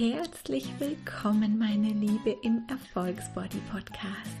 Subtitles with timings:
[0.00, 4.40] Herzlich willkommen, meine Liebe, im Erfolgsbody Podcast.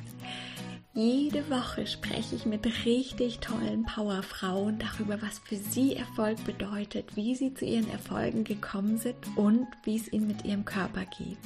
[0.94, 7.34] Jede Woche spreche ich mit richtig tollen Powerfrauen darüber, was für sie Erfolg bedeutet, wie
[7.34, 11.36] sie zu ihren Erfolgen gekommen sind und wie es ihnen mit ihrem Körper geht.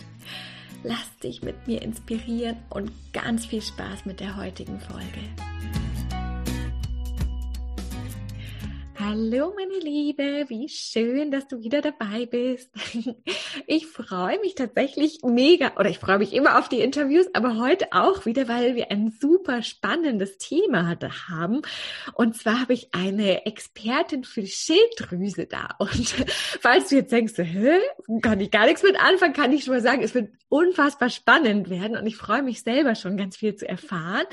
[0.85, 5.84] Lass dich mit mir inspirieren und ganz viel Spaß mit der heutigen Folge.
[9.07, 12.71] Hallo meine Liebe, wie schön, dass du wieder dabei bist.
[13.67, 17.93] Ich freue mich tatsächlich mega oder ich freue mich immer auf die Interviews, aber heute
[17.93, 21.63] auch wieder, weil wir ein super spannendes Thema hatte, haben.
[22.15, 25.69] Und zwar habe ich eine Expertin für Schilddrüse da.
[25.79, 26.09] Und
[26.61, 27.79] falls du jetzt denkst, hä,
[28.23, 31.71] kann ich gar nichts mit anfangen, kann ich schon mal sagen, es wird unfassbar spannend
[31.71, 34.27] werden und ich freue mich selber schon ganz viel zu erfahren.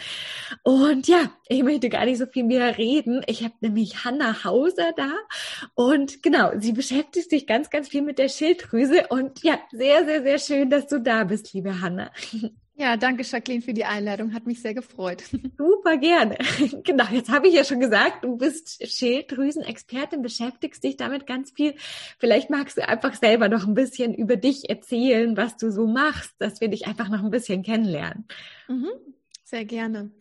[0.64, 3.23] Und ja, ich möchte gar nicht so viel mehr reden.
[3.28, 5.12] Ich habe nämlich Hanna Haus Hauser da.
[5.76, 9.08] Und genau, sie beschäftigt sich ganz, ganz viel mit der Schilddrüse.
[9.09, 12.12] Und ja, sehr, sehr, sehr schön, dass du da bist, liebe Hanna.
[12.76, 14.34] Ja, danke Jacqueline für die Einladung.
[14.34, 15.23] Hat mich sehr gefreut.
[15.58, 16.38] Super gerne.
[16.84, 21.75] Genau, jetzt habe ich ja schon gesagt, du bist Schilddrüsenexpertin, beschäftigst dich damit ganz viel.
[22.18, 26.34] Vielleicht magst du einfach selber noch ein bisschen über dich erzählen, was du so machst,
[26.40, 28.25] dass wir dich einfach noch ein bisschen kennenlernen.
[28.68, 28.90] Mhm,
[29.44, 30.12] sehr gerne.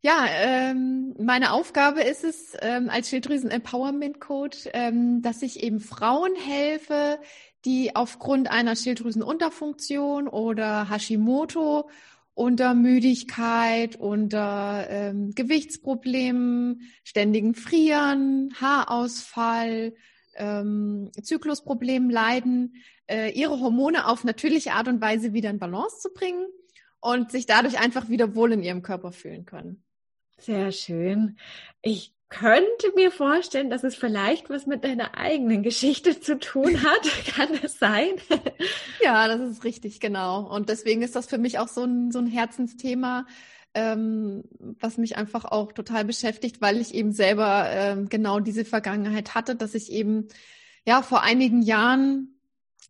[0.00, 7.18] Ja, ähm, meine Aufgabe ist es ähm, als Schilddrüsen-Empowerment-Coach, ähm, dass ich eben Frauen helfe,
[7.64, 11.90] die aufgrund einer Schilddrüsenunterfunktion oder Hashimoto
[12.34, 19.96] unter Müdigkeit, unter ähm, Gewichtsproblemen, ständigen Frieren, Haarausfall,
[20.36, 22.76] ähm, Zyklusproblemen leiden,
[23.08, 26.46] äh, ihre Hormone auf natürliche Art und Weise wieder in Balance zu bringen
[27.00, 29.82] und sich dadurch einfach wieder wohl in ihrem Körper fühlen können.
[30.38, 31.36] Sehr schön.
[31.82, 37.34] Ich könnte mir vorstellen, dass es vielleicht was mit deiner eigenen Geschichte zu tun hat.
[37.34, 38.10] Kann das sein?
[39.02, 40.46] Ja, das ist richtig, genau.
[40.46, 43.26] Und deswegen ist das für mich auch so ein, so ein Herzensthema,
[43.74, 49.34] ähm, was mich einfach auch total beschäftigt, weil ich eben selber ähm, genau diese Vergangenheit
[49.34, 50.28] hatte, dass ich eben
[50.86, 52.37] ja vor einigen Jahren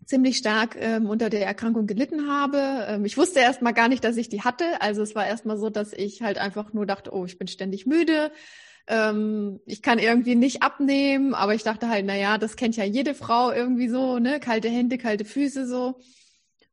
[0.09, 2.87] ziemlich stark ähm, unter der Erkrankung gelitten habe.
[2.89, 4.81] Ähm, ich wusste erst mal gar nicht, dass ich die hatte.
[4.81, 7.47] Also es war erst mal so, dass ich halt einfach nur dachte, oh, ich bin
[7.47, 8.33] ständig müde.
[8.87, 12.85] Ähm, ich kann irgendwie nicht abnehmen, aber ich dachte halt, na ja, das kennt ja
[12.85, 16.01] jede Frau irgendwie so, ne, kalte Hände, kalte Füße so.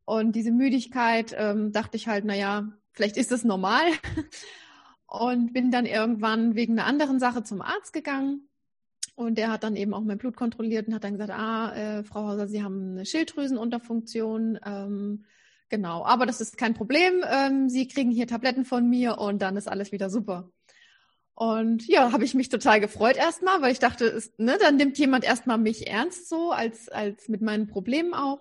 [0.05, 3.83] Und diese Müdigkeit, ähm, dachte ich halt, na ja, vielleicht ist das normal.
[5.07, 8.47] Und bin dann irgendwann wegen einer anderen Sache zum Arzt gegangen
[9.15, 12.03] und der hat dann eben auch mein Blut kontrolliert und hat dann gesagt, ah, äh,
[12.03, 14.59] Frau Hauser, Sie haben eine Schilddrüsenunterfunktion.
[14.65, 15.25] Ähm,
[15.69, 17.23] genau, aber das ist kein Problem.
[17.29, 20.51] Ähm, Sie kriegen hier Tabletten von mir und dann ist alles wieder super.
[21.33, 24.97] Und ja, habe ich mich total gefreut erstmal, weil ich dachte, ist, ne, dann nimmt
[24.97, 28.39] jemand erstmal mich ernst so, als, als mit meinen Problemen auch.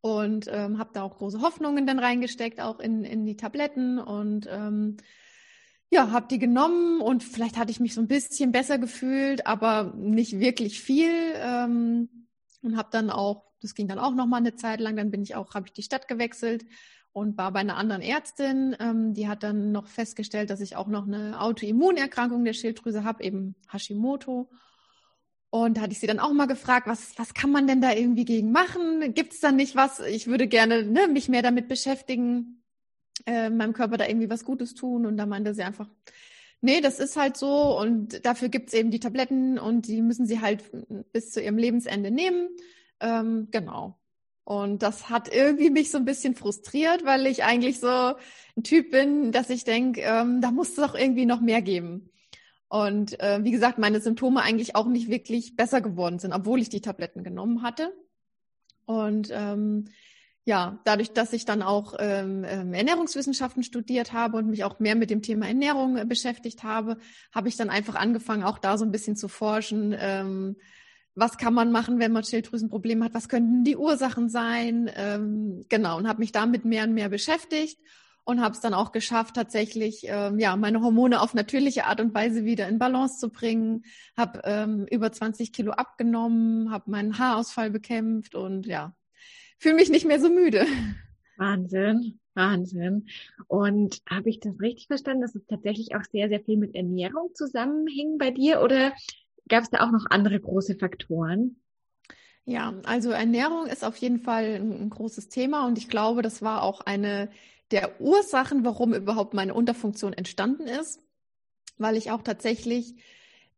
[0.00, 3.98] Und ähm, habe da auch große Hoffnungen dann reingesteckt, auch in, in die Tabletten.
[3.98, 4.96] Und ähm,
[5.90, 9.94] ja, habe die genommen und vielleicht hatte ich mich so ein bisschen besser gefühlt, aber
[9.96, 11.12] nicht wirklich viel.
[11.36, 12.26] Ähm,
[12.62, 15.22] und habe dann auch, das ging dann auch noch mal eine Zeit lang, dann bin
[15.22, 16.64] ich auch, habe ich die Stadt gewechselt
[17.12, 18.76] und war bei einer anderen Ärztin.
[18.80, 23.22] Ähm, die hat dann noch festgestellt, dass ich auch noch eine Autoimmunerkrankung der Schilddrüse habe,
[23.22, 24.50] eben Hashimoto.
[25.50, 27.92] Und da hatte ich sie dann auch mal gefragt, was, was kann man denn da
[27.92, 29.14] irgendwie gegen machen?
[29.14, 30.00] Gibt es da nicht was?
[30.00, 32.62] Ich würde gerne ne, mich mehr damit beschäftigen
[33.24, 35.06] äh, meinem Körper da irgendwie was Gutes tun.
[35.06, 35.88] Und da meinte sie einfach,
[36.60, 40.40] nee, das ist halt so und dafür gibt's eben die Tabletten und die müssen sie
[40.40, 40.64] halt
[41.12, 42.48] bis zu ihrem Lebensende nehmen.
[43.00, 43.98] Ähm, genau.
[44.44, 48.92] Und das hat irgendwie mich so ein bisschen frustriert, weil ich eigentlich so ein Typ
[48.92, 52.10] bin, dass ich denke, ähm, da muss es doch irgendwie noch mehr geben.
[52.68, 56.68] Und äh, wie gesagt, meine Symptome eigentlich auch nicht wirklich besser geworden sind, obwohl ich
[56.68, 57.92] die Tabletten genommen hatte.
[58.86, 59.86] Und ähm,
[60.46, 64.94] ja, dadurch, dass ich dann auch ähm, ähm, Ernährungswissenschaften studiert habe und mich auch mehr
[64.94, 66.98] mit dem Thema Ernährung äh, beschäftigt habe,
[67.34, 69.92] habe ich dann einfach angefangen, auch da so ein bisschen zu forschen.
[69.98, 70.56] Ähm,
[71.16, 73.12] was kann man machen, wenn man Schilddrüsenprobleme hat?
[73.12, 74.88] Was könnten die Ursachen sein?
[74.94, 77.80] Ähm, genau, und habe mich damit mehr und mehr beschäftigt
[78.22, 82.14] und habe es dann auch geschafft, tatsächlich ähm, ja meine Hormone auf natürliche Art und
[82.14, 83.84] Weise wieder in Balance zu bringen.
[84.16, 88.94] Habe ähm, über 20 Kilo abgenommen, habe meinen Haarausfall bekämpft und ja,
[89.58, 90.66] fühle mich nicht mehr so müde.
[91.36, 93.08] Wahnsinn, Wahnsinn.
[93.48, 97.30] Und habe ich das richtig verstanden, dass es tatsächlich auch sehr, sehr viel mit Ernährung
[97.34, 98.92] zusammenhing bei dir oder
[99.48, 101.56] gab es da auch noch andere große Faktoren?
[102.44, 106.42] Ja, also Ernährung ist auf jeden Fall ein, ein großes Thema und ich glaube, das
[106.42, 107.28] war auch eine
[107.72, 111.00] der Ursachen, warum überhaupt meine Unterfunktion entstanden ist,
[111.78, 112.94] weil ich auch tatsächlich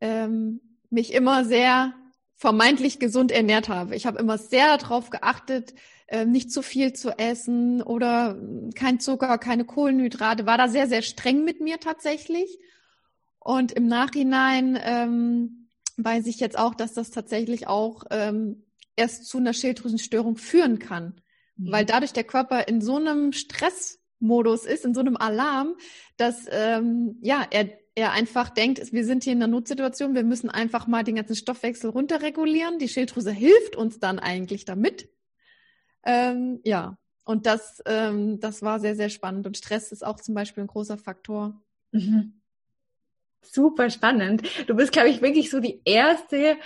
[0.00, 1.92] ähm, mich immer sehr
[2.38, 3.96] vermeintlich gesund ernährt habe.
[3.96, 5.74] Ich habe immer sehr darauf geachtet,
[6.06, 8.38] äh, nicht zu viel zu essen oder
[8.76, 12.58] kein Zucker, keine Kohlenhydrate, war da sehr, sehr streng mit mir tatsächlich.
[13.40, 18.64] Und im Nachhinein ähm, weiß ich jetzt auch, dass das tatsächlich auch ähm,
[18.94, 21.20] erst zu einer Schilddrüsenstörung führen kann,
[21.56, 21.72] mhm.
[21.72, 25.74] weil dadurch der Körper in so einem Stressmodus ist, in so einem Alarm,
[26.16, 30.50] dass ähm, ja er er einfach denkt, wir sind hier in einer Notsituation, wir müssen
[30.50, 32.78] einfach mal den ganzen Stoffwechsel runterregulieren.
[32.78, 35.08] Die Schilddrüse hilft uns dann eigentlich damit.
[36.04, 39.48] Ähm, ja, und das, ähm, das war sehr, sehr spannend.
[39.48, 41.60] Und Stress ist auch zum Beispiel ein großer Faktor.
[41.90, 42.40] Mhm.
[43.42, 44.48] Super spannend.
[44.68, 46.56] Du bist, glaube ich, wirklich so die erste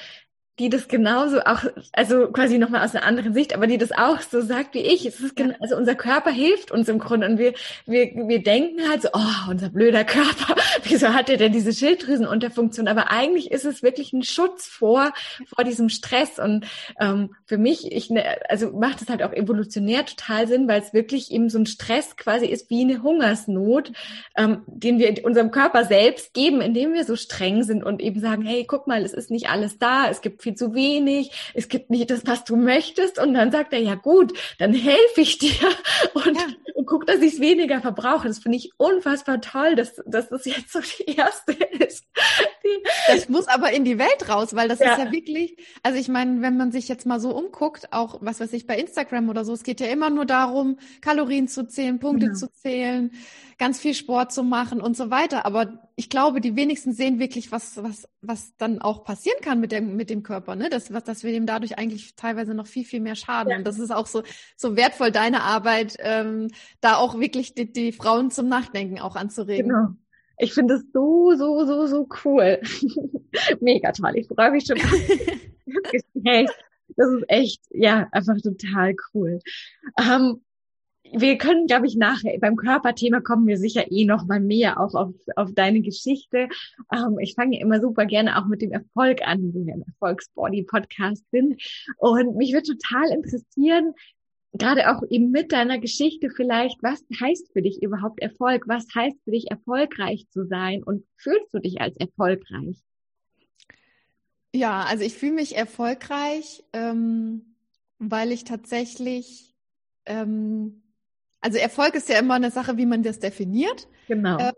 [0.59, 4.21] die das genauso auch, also quasi nochmal aus einer anderen Sicht, aber die das auch
[4.21, 5.07] so sagt wie ich.
[5.07, 7.55] Es ist genau, also unser Körper hilft uns im Grunde und wir,
[7.87, 10.55] wir, wir denken halt so, oh, unser blöder Körper,
[10.85, 12.87] wieso hat er denn diese Schilddrüsenunterfunktion?
[12.87, 15.15] Aber eigentlich ist es wirklich ein Schutz vor,
[15.47, 16.67] vor diesem Stress und
[17.01, 20.93] ähm, für mich, ich, ne, also macht es halt auch evolutionär total Sinn, weil es
[20.93, 23.93] wirklich eben so ein Stress quasi ist wie eine Hungersnot,
[24.37, 28.43] ähm, den wir unserem Körper selbst geben, indem wir so streng sind und eben sagen,
[28.43, 31.91] hey, guck mal, es ist nicht alles da, es gibt viel zu wenig, es gibt
[31.91, 33.19] nicht das, was du möchtest.
[33.19, 35.55] Und dann sagt er, ja gut, dann helfe ich dir
[36.15, 36.47] und, ja.
[36.83, 38.27] Und guck, dass ich es weniger verbrauche.
[38.27, 42.05] Das finde ich unfassbar toll, dass, dass das jetzt so die erste ist.
[42.65, 44.93] Die das muss aber in die Welt raus, weil das ja.
[44.93, 48.41] ist ja wirklich, also ich meine, wenn man sich jetzt mal so umguckt, auch was
[48.41, 52.01] weiß ich bei Instagram oder so, es geht ja immer nur darum, Kalorien zu zählen,
[52.01, 52.33] Punkte ja.
[52.33, 53.13] zu zählen
[53.63, 55.47] ganz viel Sport zu machen und so weiter.
[55.47, 59.71] Aber ich glaube, die wenigsten sehen wirklich, was, was, was dann auch passieren kann mit
[59.71, 60.69] dem, mit dem Körper, ne?
[60.69, 63.51] Dass, was, dass wir dem dadurch eigentlich teilweise noch viel, viel mehr schaden.
[63.51, 63.59] Ja.
[63.59, 64.25] Und das ist auch so,
[64.57, 66.49] so wertvoll, deine Arbeit, ähm,
[66.83, 69.69] da auch wirklich die, die Frauen zum Nachdenken auch anzuregen.
[69.69, 69.89] Genau.
[70.39, 72.61] Ich finde es so, so, so, so cool.
[73.61, 74.17] Mega toll.
[74.17, 74.79] Ich freue mich schon.
[76.97, 79.39] das ist echt, ja, einfach total cool.
[79.99, 80.43] Ähm,
[81.15, 84.95] wir können, glaube ich, nachher beim Körperthema kommen wir sicher eh noch mal mehr auch
[84.95, 86.49] auf, auf deine Geschichte.
[86.93, 91.25] Ähm, ich fange immer super gerne auch mit dem Erfolg an, wo wir im Erfolgsbody-Podcast
[91.31, 91.63] sind.
[91.99, 93.95] Und mich würde total interessieren,
[94.53, 98.69] gerade auch eben mit deiner Geschichte vielleicht, was heißt für dich überhaupt Erfolg?
[98.69, 100.83] Was heißt für dich erfolgreich zu sein?
[100.83, 102.79] Und fühlst du dich als erfolgreich?
[104.55, 107.57] Ja, also ich fühle mich erfolgreich, ähm,
[107.99, 109.55] weil ich tatsächlich
[110.05, 110.83] ähm,
[111.43, 113.89] also Erfolg ist ja immer eine Sache, wie man das definiert.
[114.07, 114.39] Genau.
[114.39, 114.53] Ähm,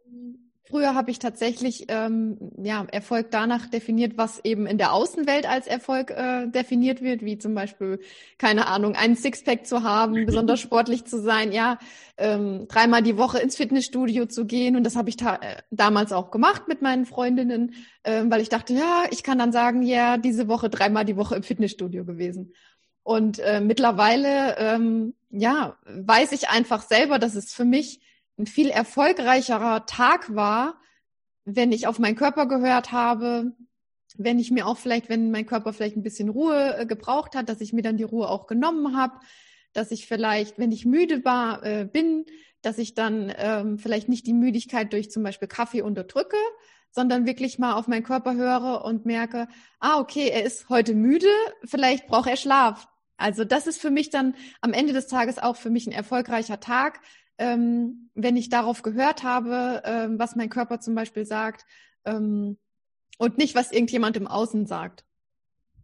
[0.65, 5.67] früher habe ich tatsächlich ähm, ja, Erfolg danach definiert, was eben in der Außenwelt als
[5.67, 8.01] Erfolg äh, definiert wird, wie zum Beispiel,
[8.39, 11.79] keine Ahnung, einen Sixpack zu haben, besonders sportlich zu sein, ja,
[12.17, 14.77] ähm, dreimal die Woche ins Fitnessstudio zu gehen.
[14.77, 15.39] Und das habe ich äh,
[15.71, 19.83] damals auch gemacht mit meinen Freundinnen, äh, weil ich dachte, ja, ich kann dann sagen,
[19.83, 22.55] ja, diese Woche dreimal die Woche im Fitnessstudio gewesen.
[23.03, 28.01] Und äh, mittlerweile, ähm, ja, weiß ich einfach selber, dass es für mich
[28.39, 30.81] ein viel erfolgreicherer Tag war,
[31.45, 33.53] wenn ich auf meinen Körper gehört habe,
[34.17, 37.49] wenn ich mir auch vielleicht, wenn mein Körper vielleicht ein bisschen Ruhe äh, gebraucht hat,
[37.49, 39.19] dass ich mir dann die Ruhe auch genommen habe,
[39.73, 42.25] dass ich vielleicht, wenn ich müde war, äh, bin,
[42.63, 46.37] dass ich dann ähm, vielleicht nicht die Müdigkeit durch zum Beispiel Kaffee unterdrücke,
[46.91, 49.49] sondern wirklich mal auf meinen Körper höre und merke,
[49.81, 51.29] ah, okay, er ist heute müde,
[51.65, 52.87] vielleicht braucht er Schlaf.
[53.17, 56.61] Also das ist für mich dann am Ende des Tages auch für mich ein erfolgreicher
[56.61, 57.01] Tag,
[57.39, 61.65] ähm, wenn ich darauf gehört habe, ähm, was mein Körper zum Beispiel sagt
[62.05, 62.59] ähm,
[63.19, 65.05] und nicht, was irgendjemand im Außen sagt.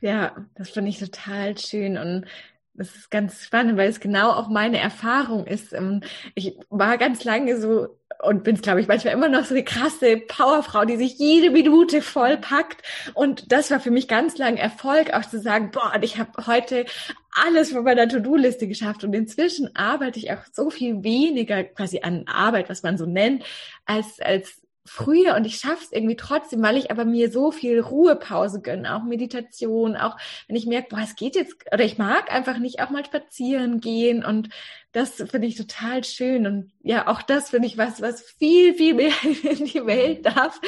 [0.01, 2.27] Ja, das finde ich total schön und
[2.75, 5.73] das ist ganz spannend, weil es genau auch meine Erfahrung ist.
[5.73, 6.03] Ähm,
[6.35, 10.19] ich war ganz lange so und bin, glaube ich, manchmal immer noch so eine krasse
[10.19, 12.83] Powerfrau, die sich jede Minute vollpackt.
[13.15, 16.85] Und das war für mich ganz lang Erfolg, auch zu sagen, boah, ich habe heute
[17.33, 19.05] alles von meiner To-Do-Liste geschafft.
[19.05, 23.45] Und inzwischen arbeite ich auch so viel weniger quasi an Arbeit, was man so nennt,
[23.87, 27.81] als, als früher und ich schaffe es irgendwie trotzdem, weil ich aber mir so viel
[27.81, 30.17] Ruhepause gönne, auch Meditation, auch
[30.49, 33.81] wenn ich merke, boah, es geht jetzt, oder ich mag einfach nicht auch mal spazieren
[33.81, 34.49] gehen und
[34.93, 38.95] das finde ich total schön und ja, auch das finde ich was, was viel, viel
[38.95, 40.61] mehr in die Welt darf.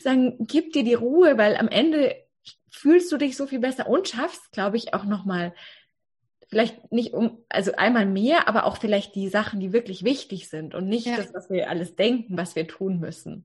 [0.00, 2.14] Sagen, gib dir die Ruhe, weil am Ende
[2.70, 5.54] fühlst du dich so viel besser und schaffst, glaube ich, auch nochmal
[6.50, 10.74] vielleicht nicht um, also einmal mehr, aber auch vielleicht die Sachen, die wirklich wichtig sind
[10.74, 11.16] und nicht ja.
[11.16, 13.44] das, was wir alles denken, was wir tun müssen.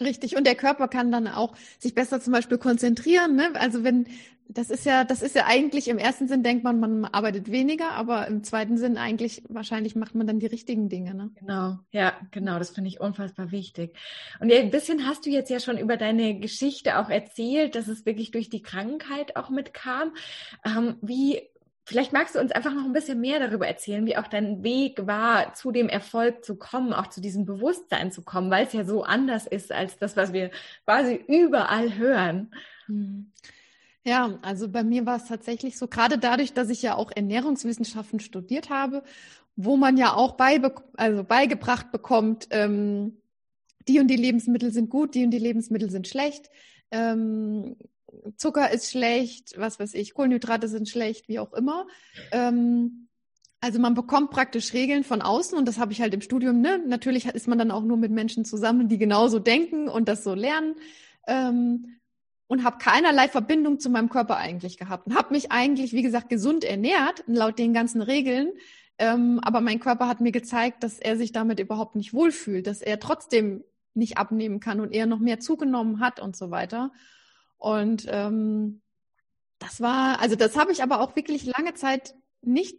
[0.00, 0.36] Richtig.
[0.36, 3.36] Und der Körper kann dann auch sich besser zum Beispiel konzentrieren.
[3.36, 3.50] Ne?
[3.54, 4.06] Also wenn
[4.48, 7.92] das ist ja, das ist ja eigentlich im ersten Sinn denkt man, man arbeitet weniger,
[7.92, 11.14] aber im zweiten Sinn eigentlich wahrscheinlich macht man dann die richtigen Dinge.
[11.14, 11.30] Ne?
[11.34, 13.96] Genau, ja, genau, das finde ich unfassbar wichtig.
[14.40, 18.06] Und ein bisschen hast du jetzt ja schon über deine Geschichte auch erzählt, dass es
[18.06, 20.12] wirklich durch die Krankheit auch mitkam.
[20.64, 21.42] Ähm, wie
[21.88, 25.06] Vielleicht magst du uns einfach noch ein bisschen mehr darüber erzählen, wie auch dein Weg
[25.06, 28.84] war, zu dem Erfolg zu kommen, auch zu diesem Bewusstsein zu kommen, weil es ja
[28.84, 30.50] so anders ist als das, was wir
[30.84, 32.50] quasi überall hören.
[32.88, 33.30] Mhm.
[34.06, 38.20] Ja, also bei mir war es tatsächlich so, gerade dadurch, dass ich ja auch Ernährungswissenschaften
[38.20, 39.02] studiert habe,
[39.56, 43.16] wo man ja auch beibe also beigebracht bekommt, ähm,
[43.88, 46.50] die und die Lebensmittel sind gut, die und die Lebensmittel sind schlecht,
[46.92, 47.74] ähm,
[48.36, 51.88] Zucker ist schlecht, was weiß ich, Kohlenhydrate sind schlecht, wie auch immer.
[52.30, 53.08] Ähm,
[53.60, 56.60] also man bekommt praktisch Regeln von außen und das habe ich halt im Studium.
[56.60, 56.80] Ne?
[56.86, 60.34] Natürlich ist man dann auch nur mit Menschen zusammen, die genauso denken und das so
[60.34, 60.76] lernen.
[61.26, 61.96] Ähm,
[62.48, 66.28] und habe keinerlei Verbindung zu meinem Körper eigentlich gehabt und habe mich eigentlich, wie gesagt,
[66.28, 68.52] gesund ernährt, laut den ganzen Regeln.
[68.98, 72.82] Ähm, aber mein Körper hat mir gezeigt, dass er sich damit überhaupt nicht wohlfühlt, dass
[72.82, 76.92] er trotzdem nicht abnehmen kann und er noch mehr zugenommen hat und so weiter.
[77.58, 78.80] Und ähm,
[79.58, 82.78] das war, also das habe ich aber auch wirklich lange Zeit nicht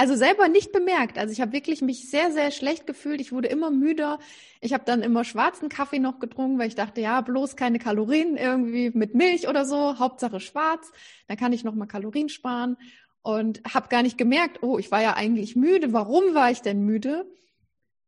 [0.00, 1.18] also selber nicht bemerkt.
[1.18, 3.20] Also ich habe wirklich mich sehr, sehr schlecht gefühlt.
[3.20, 4.18] Ich wurde immer müder.
[4.62, 8.38] Ich habe dann immer schwarzen Kaffee noch getrunken, weil ich dachte, ja, bloß keine Kalorien
[8.38, 10.90] irgendwie mit Milch oder so, Hauptsache schwarz.
[11.28, 12.78] Dann kann ich noch mal Kalorien sparen
[13.20, 15.92] und habe gar nicht gemerkt, oh, ich war ja eigentlich müde.
[15.92, 17.30] Warum war ich denn müde?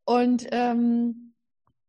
[0.07, 1.35] Und ähm,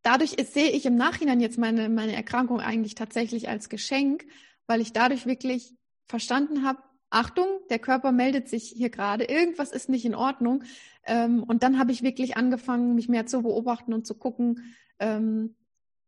[0.01, 4.25] dadurch sehe ich im Nachhinein jetzt meine, meine Erkrankung eigentlich tatsächlich als Geschenk,
[4.67, 9.89] weil ich dadurch wirklich verstanden habe, Achtung, der Körper meldet sich hier gerade, irgendwas ist
[9.89, 10.63] nicht in Ordnung.
[11.05, 15.55] Ähm, und dann habe ich wirklich angefangen, mich mehr zu beobachten und zu gucken, ähm,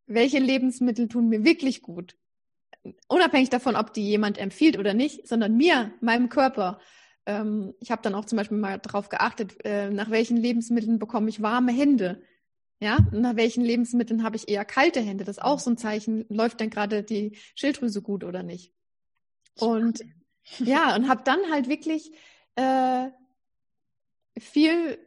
[0.08, 2.16] welche Lebensmittel tun mir wirklich gut.
[3.08, 6.80] Unabhängig davon, ob die jemand empfiehlt oder nicht, sondern mir, meinem Körper.
[7.26, 11.30] Ähm, ich habe dann auch zum Beispiel mal darauf geachtet, äh, nach welchen Lebensmitteln bekomme
[11.30, 12.22] ich warme Hände.
[12.80, 15.24] Ja, und nach welchen Lebensmitteln habe ich eher kalte Hände?
[15.24, 18.74] Das ist auch so ein Zeichen, läuft denn gerade die Schilddrüse gut oder nicht?
[19.58, 20.02] Und
[20.60, 22.12] ja, und habe dann halt wirklich
[22.56, 23.10] äh,
[24.40, 24.98] viel,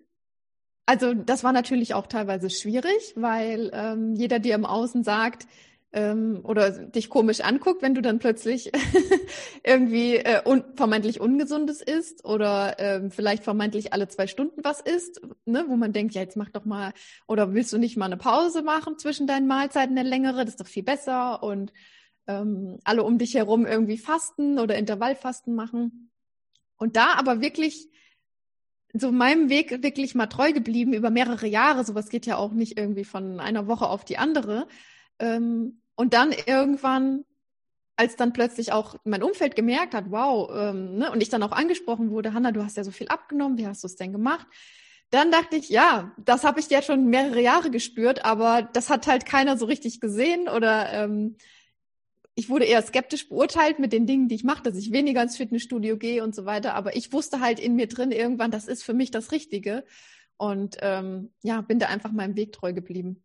[0.86, 5.46] also das war natürlich auch teilweise schwierig, weil ähm, jeder dir im Außen sagt,
[5.92, 8.70] ähm, oder dich komisch anguckt, wenn du dann plötzlich
[9.64, 15.20] irgendwie äh, un vermeintlich Ungesundes isst oder ähm, vielleicht vermeintlich alle zwei Stunden was isst,
[15.46, 16.92] ne, wo man denkt, ja, jetzt mach doch mal,
[17.26, 20.60] oder willst du nicht mal eine Pause machen zwischen deinen Mahlzeiten, eine längere, das ist
[20.60, 21.72] doch viel besser und
[22.28, 26.10] ähm, alle um dich herum irgendwie fasten oder Intervallfasten machen.
[26.76, 27.88] Und da aber wirklich
[28.92, 31.84] so meinem Weg wirklich mal treu geblieben über mehrere Jahre.
[31.84, 34.68] Sowas geht ja auch nicht irgendwie von einer Woche auf die andere.
[35.18, 37.24] Ähm, und dann irgendwann,
[37.96, 41.52] als dann plötzlich auch mein Umfeld gemerkt hat, wow, ähm, ne, und ich dann auch
[41.52, 44.46] angesprochen wurde, Hanna, du hast ja so viel abgenommen, wie hast du es denn gemacht?
[45.10, 49.06] Dann dachte ich, ja, das habe ich ja schon mehrere Jahre gespürt, aber das hat
[49.06, 51.36] halt keiner so richtig gesehen oder ähm,
[52.38, 55.36] ich wurde eher skeptisch beurteilt mit den Dingen, die ich mache, dass ich weniger ins
[55.36, 56.74] Fitnessstudio gehe und so weiter.
[56.74, 59.84] Aber ich wusste halt in mir drin irgendwann, das ist für mich das Richtige.
[60.36, 63.24] Und ähm, ja, bin da einfach meinem Weg treu geblieben.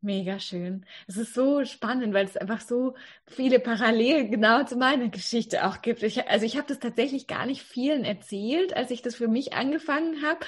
[0.00, 0.84] Mega schön.
[1.06, 2.96] Es ist so spannend, weil es einfach so
[3.28, 6.02] viele Parallelen genau zu meiner Geschichte auch gibt.
[6.02, 9.52] Ich, also ich habe das tatsächlich gar nicht vielen erzählt, als ich das für mich
[9.52, 10.40] angefangen habe.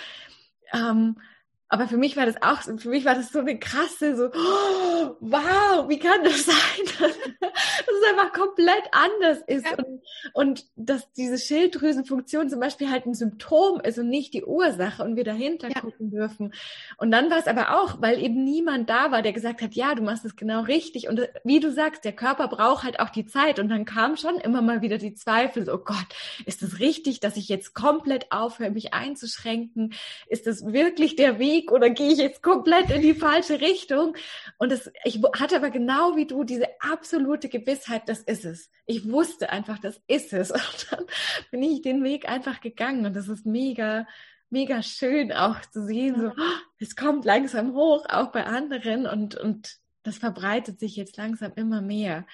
[0.72, 1.20] Ähm,
[1.68, 5.16] aber für mich war das auch, für mich war das so eine krasse, so, oh,
[5.20, 6.54] wow, wie kann das sein,
[6.98, 9.76] dass, dass es einfach komplett anders ist ja.
[9.78, 10.02] und,
[10.34, 15.16] und dass diese Schilddrüsenfunktion zum Beispiel halt ein Symptom ist und nicht die Ursache und
[15.16, 15.80] wir dahinter ja.
[15.80, 16.52] gucken dürfen.
[16.98, 19.94] Und dann war es aber auch, weil eben niemand da war, der gesagt hat, ja,
[19.94, 21.08] du machst es genau richtig.
[21.08, 23.58] Und wie du sagst, der Körper braucht halt auch die Zeit.
[23.58, 26.06] Und dann kam schon immer mal wieder die Zweifel, so, oh Gott,
[26.44, 29.94] ist es richtig, dass ich jetzt komplett aufhöre, mich einzuschränken?
[30.28, 31.53] Ist das wirklich der Weg?
[31.54, 34.16] Weg oder gehe ich jetzt komplett in die falsche Richtung?
[34.58, 38.70] Und das, ich hatte aber genau wie du diese absolute Gewissheit, das ist es.
[38.86, 40.50] Ich wusste einfach, das ist es.
[40.50, 41.04] Und dann
[41.50, 44.06] bin ich den Weg einfach gegangen und das ist mega,
[44.50, 49.36] mega schön auch zu sehen, so, oh, es kommt langsam hoch, auch bei anderen und,
[49.36, 52.26] und das verbreitet sich jetzt langsam immer mehr.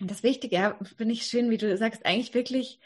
[0.00, 2.80] Und das Wichtige, ja, finde ich schön, wie du sagst, eigentlich wirklich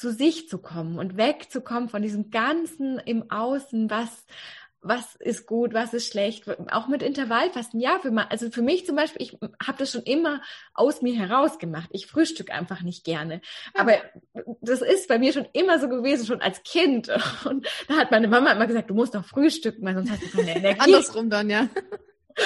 [0.00, 4.24] zu sich zu kommen und wegzukommen von diesem ganzen im Außen, was
[4.82, 7.80] was ist gut, was ist schlecht, auch mit Intervallfasten.
[7.80, 10.40] Ja, für mal, also für mich zum Beispiel, ich habe das schon immer
[10.72, 11.90] aus mir heraus gemacht.
[11.92, 13.42] Ich frühstück einfach nicht gerne.
[13.74, 13.92] Aber
[14.62, 17.10] das ist bei mir schon immer so gewesen, schon als Kind.
[17.44, 20.28] Und da hat meine Mama immer gesagt, du musst doch frühstücken, weil sonst hast du
[20.30, 20.80] keine Energie.
[20.80, 21.68] Andersrum dann, ja.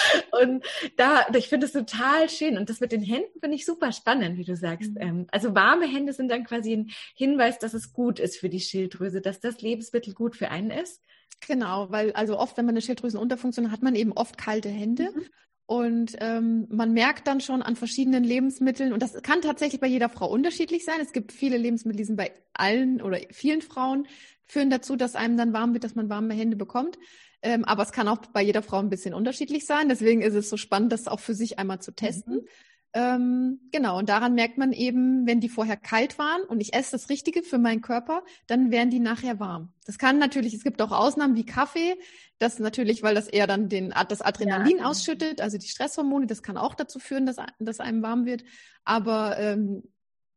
[0.42, 0.64] und
[0.96, 2.56] da, ich finde es total schön.
[2.56, 4.94] Und das mit den Händen finde ich super spannend, wie du sagst.
[4.94, 5.00] Mhm.
[5.00, 8.60] Ähm, also warme Hände sind dann quasi ein Hinweis, dass es gut ist für die
[8.60, 11.02] Schilddrüse, dass das Lebensmittel gut für einen ist.
[11.46, 15.10] Genau, weil also oft, wenn man eine Schilddrüsenunterfunktion hat, hat man eben oft kalte Hände.
[15.14, 15.26] Mhm.
[15.66, 20.10] Und ähm, man merkt dann schon an verschiedenen Lebensmitteln, und das kann tatsächlich bei jeder
[20.10, 21.00] Frau unterschiedlich sein.
[21.00, 24.06] Es gibt viele Lebensmittel, die sind bei allen oder vielen Frauen,
[24.46, 26.98] führen dazu, dass einem dann warm wird, dass man warme Hände bekommt.
[27.42, 29.88] Ähm, aber es kann auch bei jeder Frau ein bisschen unterschiedlich sein.
[29.88, 32.36] Deswegen ist es so spannend, das auch für sich einmal zu testen.
[32.36, 32.48] Mhm.
[32.96, 36.92] Ähm, genau, und daran merkt man eben, wenn die vorher kalt waren und ich esse
[36.92, 39.72] das Richtige für meinen Körper, dann werden die nachher warm.
[39.84, 41.96] Das kann natürlich, es gibt auch Ausnahmen wie Kaffee,
[42.38, 44.84] das natürlich, weil das eher dann den, das Adrenalin ja.
[44.84, 48.44] ausschüttet, also die Stresshormone, das kann auch dazu führen, dass, dass einem warm wird.
[48.84, 49.82] Aber ähm,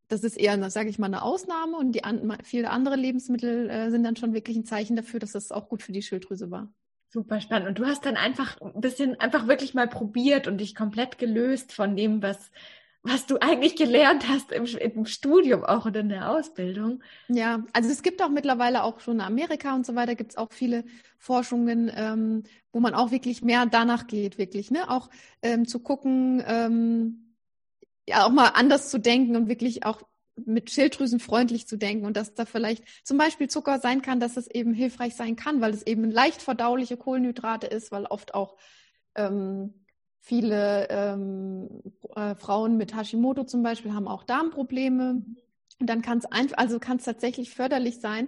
[0.07, 3.89] das ist eher, sage ich mal, eine Ausnahme und die an, viele andere Lebensmittel äh,
[3.89, 6.71] sind dann schon wirklich ein Zeichen dafür, dass das auch gut für die Schilddrüse war.
[7.09, 7.69] Super spannend.
[7.69, 11.71] Und du hast dann einfach ein bisschen, einfach wirklich mal probiert und dich komplett gelöst
[11.73, 12.51] von dem, was,
[13.01, 17.01] was du eigentlich gelernt hast im, im Studium auch und in der Ausbildung.
[17.29, 20.37] Ja, also es gibt auch mittlerweile auch schon in Amerika und so weiter, gibt es
[20.37, 20.83] auch viele
[21.17, 24.89] Forschungen, ähm, wo man auch wirklich mehr danach geht, wirklich, ne?
[24.89, 25.09] Auch
[25.41, 27.26] ähm, zu gucken, ähm,
[28.07, 30.01] ja, auch mal anders zu denken und wirklich auch
[30.45, 34.37] mit Schilddrüsen freundlich zu denken und dass da vielleicht zum Beispiel Zucker sein kann, dass
[34.37, 38.55] es eben hilfreich sein kann, weil es eben leicht verdauliche Kohlenhydrate ist, weil oft auch
[39.15, 39.73] ähm,
[40.19, 41.81] viele ähm,
[42.15, 45.23] äh, Frauen mit Hashimoto zum Beispiel haben auch Darmprobleme.
[45.79, 48.27] Und dann kann es einfach, also kann es tatsächlich förderlich sein,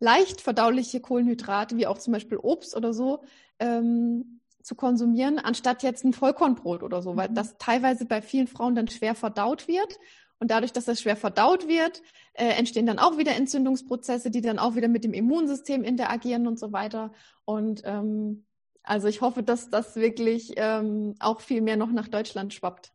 [0.00, 3.24] leicht verdauliche Kohlenhydrate, wie auch zum Beispiel Obst oder so,
[3.58, 7.34] ähm, zu konsumieren, anstatt jetzt ein Vollkornbrot oder so, weil mhm.
[7.34, 9.98] das teilweise bei vielen Frauen dann schwer verdaut wird
[10.40, 12.02] und dadurch, dass das schwer verdaut wird,
[12.32, 16.58] äh, entstehen dann auch wieder Entzündungsprozesse, die dann auch wieder mit dem Immunsystem interagieren und
[16.58, 17.12] so weiter.
[17.44, 18.46] Und ähm,
[18.82, 22.92] also ich hoffe, dass das wirklich ähm, auch viel mehr noch nach Deutschland schwappt.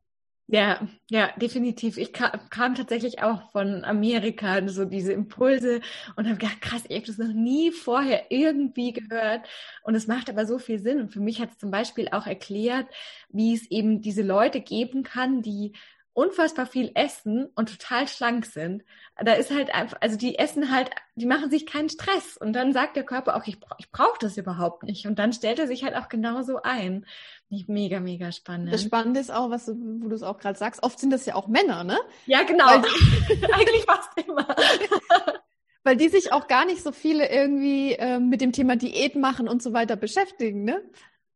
[0.52, 1.98] Ja, ja, definitiv.
[1.98, 5.80] Ich kam, kam tatsächlich auch von Amerika, so diese Impulse
[6.16, 9.48] und habe gedacht, krass, ich habe das noch nie vorher irgendwie gehört.
[9.84, 11.02] Und es macht aber so viel Sinn.
[11.02, 12.88] Und für mich hat es zum Beispiel auch erklärt,
[13.30, 15.74] wie es eben diese Leute geben kann, die
[16.20, 18.84] unfassbar viel essen und total schlank sind.
[19.16, 22.36] Da ist halt einfach, also die essen halt, die machen sich keinen Stress.
[22.36, 25.08] Und dann sagt der Körper auch, ich, ich brauche das überhaupt nicht.
[25.08, 27.06] Und dann stellt er sich halt auch genauso ein.
[27.48, 28.74] Nicht mega, mega spannend.
[28.74, 31.26] Das Spannende ist auch, was du, wo du es auch gerade sagst, oft sind das
[31.26, 31.98] ja auch Männer, ne?
[32.26, 32.68] Ja, genau.
[32.68, 34.46] Eigentlich fast immer.
[35.84, 39.48] Weil die sich auch gar nicht so viele irgendwie äh, mit dem Thema Diät machen
[39.48, 40.84] und so weiter beschäftigen, ne?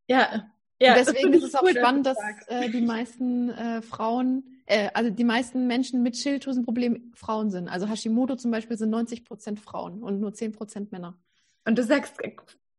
[0.08, 4.53] Ja, ja, deswegen ist es auch cool, spannend, dass, dass äh, die meisten äh, Frauen
[4.66, 7.68] äh, also die meisten Menschen mit Schilddrüsenproblemen Frauen sind.
[7.68, 11.18] Also Hashimoto zum Beispiel sind 90 Prozent Frauen und nur 10 Prozent Männer.
[11.66, 12.16] Und du sagst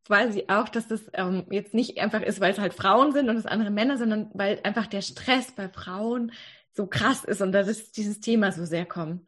[0.05, 3.35] quasi auch, dass das ähm, jetzt nicht einfach ist, weil es halt Frauen sind und
[3.35, 6.31] das andere Männer, sondern weil einfach der Stress bei Frauen
[6.73, 9.25] so krass ist und dass dieses Thema so sehr kommt.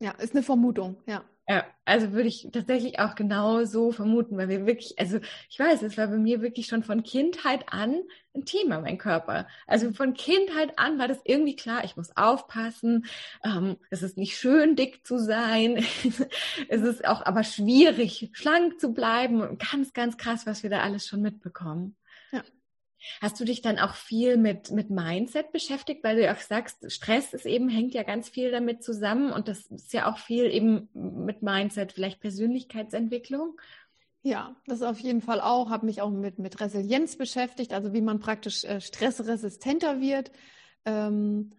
[0.00, 1.24] Ja, ist eine Vermutung, ja.
[1.46, 5.18] Ja, also würde ich tatsächlich auch genau so vermuten, weil wir wirklich, also
[5.50, 8.00] ich weiß, es war bei mir wirklich schon von Kindheit an
[8.34, 9.46] ein Thema, mein Körper.
[9.66, 13.04] Also von Kindheit an war das irgendwie klar, ich muss aufpassen,
[13.44, 15.84] ähm, es ist nicht schön, dick zu sein,
[16.68, 20.80] es ist auch aber schwierig, schlank zu bleiben und ganz, ganz krass, was wir da
[20.80, 21.94] alles schon mitbekommen.
[23.20, 26.90] Hast du dich dann auch viel mit, mit Mindset beschäftigt, weil du ja auch sagst,
[26.90, 30.46] Stress ist eben, hängt ja ganz viel damit zusammen und das ist ja auch viel
[30.46, 33.58] eben mit Mindset, vielleicht Persönlichkeitsentwicklung?
[34.22, 35.68] Ja, das auf jeden Fall auch.
[35.68, 40.32] Habe mich auch mit, mit Resilienz beschäftigt, also wie man praktisch äh, stressresistenter wird.
[40.86, 41.52] Ähm,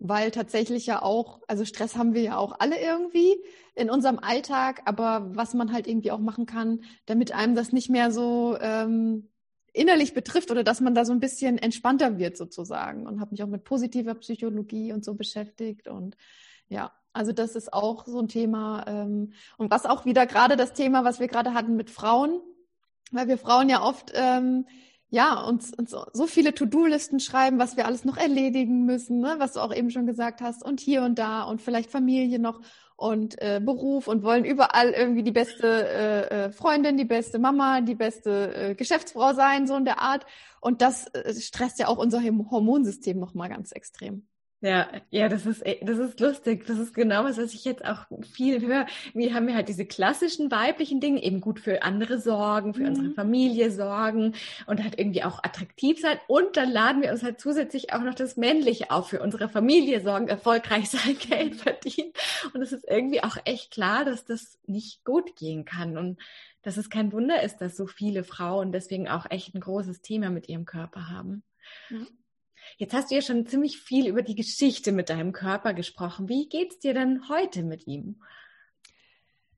[0.00, 3.36] weil tatsächlich ja auch, also Stress haben wir ja auch alle irgendwie
[3.74, 7.90] in unserem Alltag, aber was man halt irgendwie auch machen kann, damit einem das nicht
[7.90, 9.28] mehr so ähm,
[9.72, 13.42] innerlich betrifft oder dass man da so ein bisschen entspannter wird sozusagen und habe mich
[13.42, 16.16] auch mit positiver Psychologie und so beschäftigt und
[16.68, 20.72] ja, also das ist auch so ein Thema ähm, und was auch wieder gerade das
[20.72, 22.40] Thema, was wir gerade hatten mit Frauen,
[23.10, 24.66] weil wir Frauen ja oft ähm,
[25.10, 29.36] ja, uns, uns so viele To-Do-Listen schreiben, was wir alles noch erledigen müssen, ne?
[29.38, 32.60] was du auch eben schon gesagt hast, und hier und da und vielleicht Familie noch
[32.98, 37.80] und äh, Beruf und wollen überall irgendwie die beste äh, äh, Freundin, die beste Mama,
[37.80, 40.26] die beste äh, Geschäftsfrau sein, so in der Art.
[40.60, 44.26] Und das äh, stresst ja auch unser Hormonsystem nochmal ganz extrem.
[44.60, 46.66] Ja, ja, das ist, das ist lustig.
[46.66, 48.86] Das ist genau was, was ich jetzt auch viel höre.
[49.14, 52.88] Wir haben ja halt diese klassischen weiblichen Dinge, eben gut für andere sorgen, für mhm.
[52.88, 54.34] unsere Familie sorgen
[54.66, 56.18] und halt irgendwie auch attraktiv sein.
[56.26, 60.00] Und dann laden wir uns halt zusätzlich auch noch das Männliche auf, für unsere Familie
[60.00, 62.12] sorgen, erfolgreich sein, Geld verdienen.
[62.52, 66.18] Und es ist irgendwie auch echt klar, dass das nicht gut gehen kann und
[66.62, 70.30] dass es kein Wunder ist, dass so viele Frauen deswegen auch echt ein großes Thema
[70.30, 71.44] mit ihrem Körper haben.
[71.90, 71.98] Ja.
[72.76, 76.28] Jetzt hast du ja schon ziemlich viel über die Geschichte mit deinem Körper gesprochen.
[76.28, 78.22] Wie geht's dir denn heute mit ihm?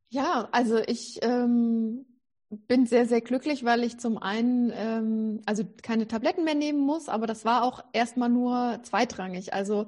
[0.09, 2.05] Ja, also ich ähm,
[2.51, 7.09] bin sehr, sehr glücklich, weil ich zum einen ähm, also keine Tabletten mehr nehmen muss,
[7.09, 9.55] aber das war auch erstmal nur zweitrangig.
[9.55, 9.87] Also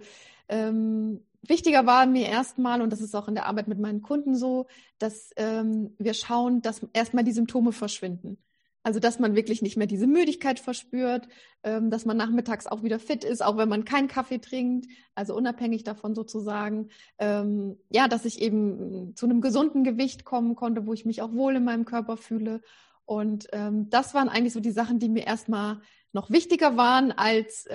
[0.49, 4.37] ähm, wichtiger war mir erstmal, und das ist auch in der Arbeit mit meinen Kunden
[4.37, 4.67] so,
[4.99, 8.39] dass ähm, wir schauen, dass erstmal die Symptome verschwinden.
[8.83, 11.29] Also dass man wirklich nicht mehr diese Müdigkeit verspürt,
[11.63, 15.35] ähm, dass man nachmittags auch wieder fit ist, auch wenn man keinen Kaffee trinkt, also
[15.37, 16.89] unabhängig davon sozusagen.
[17.19, 21.33] Ähm, ja, dass ich eben zu einem gesunden Gewicht kommen konnte, wo ich mich auch
[21.33, 22.61] wohl in meinem Körper fühle.
[23.05, 25.81] Und ähm, das waren eigentlich so die Sachen, die mir erstmal
[26.13, 27.67] noch wichtiger waren, als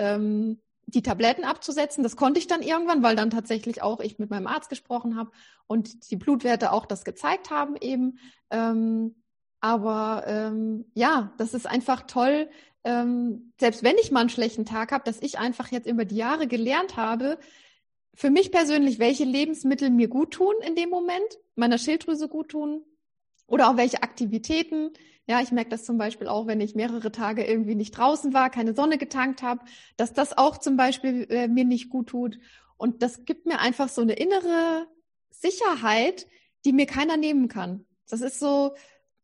[0.87, 2.03] die Tabletten abzusetzen.
[2.03, 5.31] Das konnte ich dann irgendwann, weil dann tatsächlich auch ich mit meinem Arzt gesprochen habe
[5.67, 8.19] und die Blutwerte auch das gezeigt haben eben.
[9.59, 12.49] Aber ähm, ja, das ist einfach toll,
[12.83, 16.15] ähm, selbst wenn ich mal einen schlechten Tag habe, dass ich einfach jetzt über die
[16.15, 17.37] Jahre gelernt habe,
[18.13, 22.83] für mich persönlich, welche Lebensmittel mir gut tun in dem Moment, meiner Schilddrüse gut tun
[23.45, 24.91] oder auch welche Aktivitäten.
[25.27, 28.49] Ja, ich merke das zum Beispiel auch, wenn ich mehrere Tage irgendwie nicht draußen war,
[28.49, 29.65] keine Sonne getankt habe,
[29.97, 32.39] dass das auch zum Beispiel äh, mir nicht gut tut.
[32.77, 34.87] Und das gibt mir einfach so eine innere
[35.29, 36.27] Sicherheit,
[36.65, 37.85] die mir keiner nehmen kann.
[38.09, 38.73] Das ist so,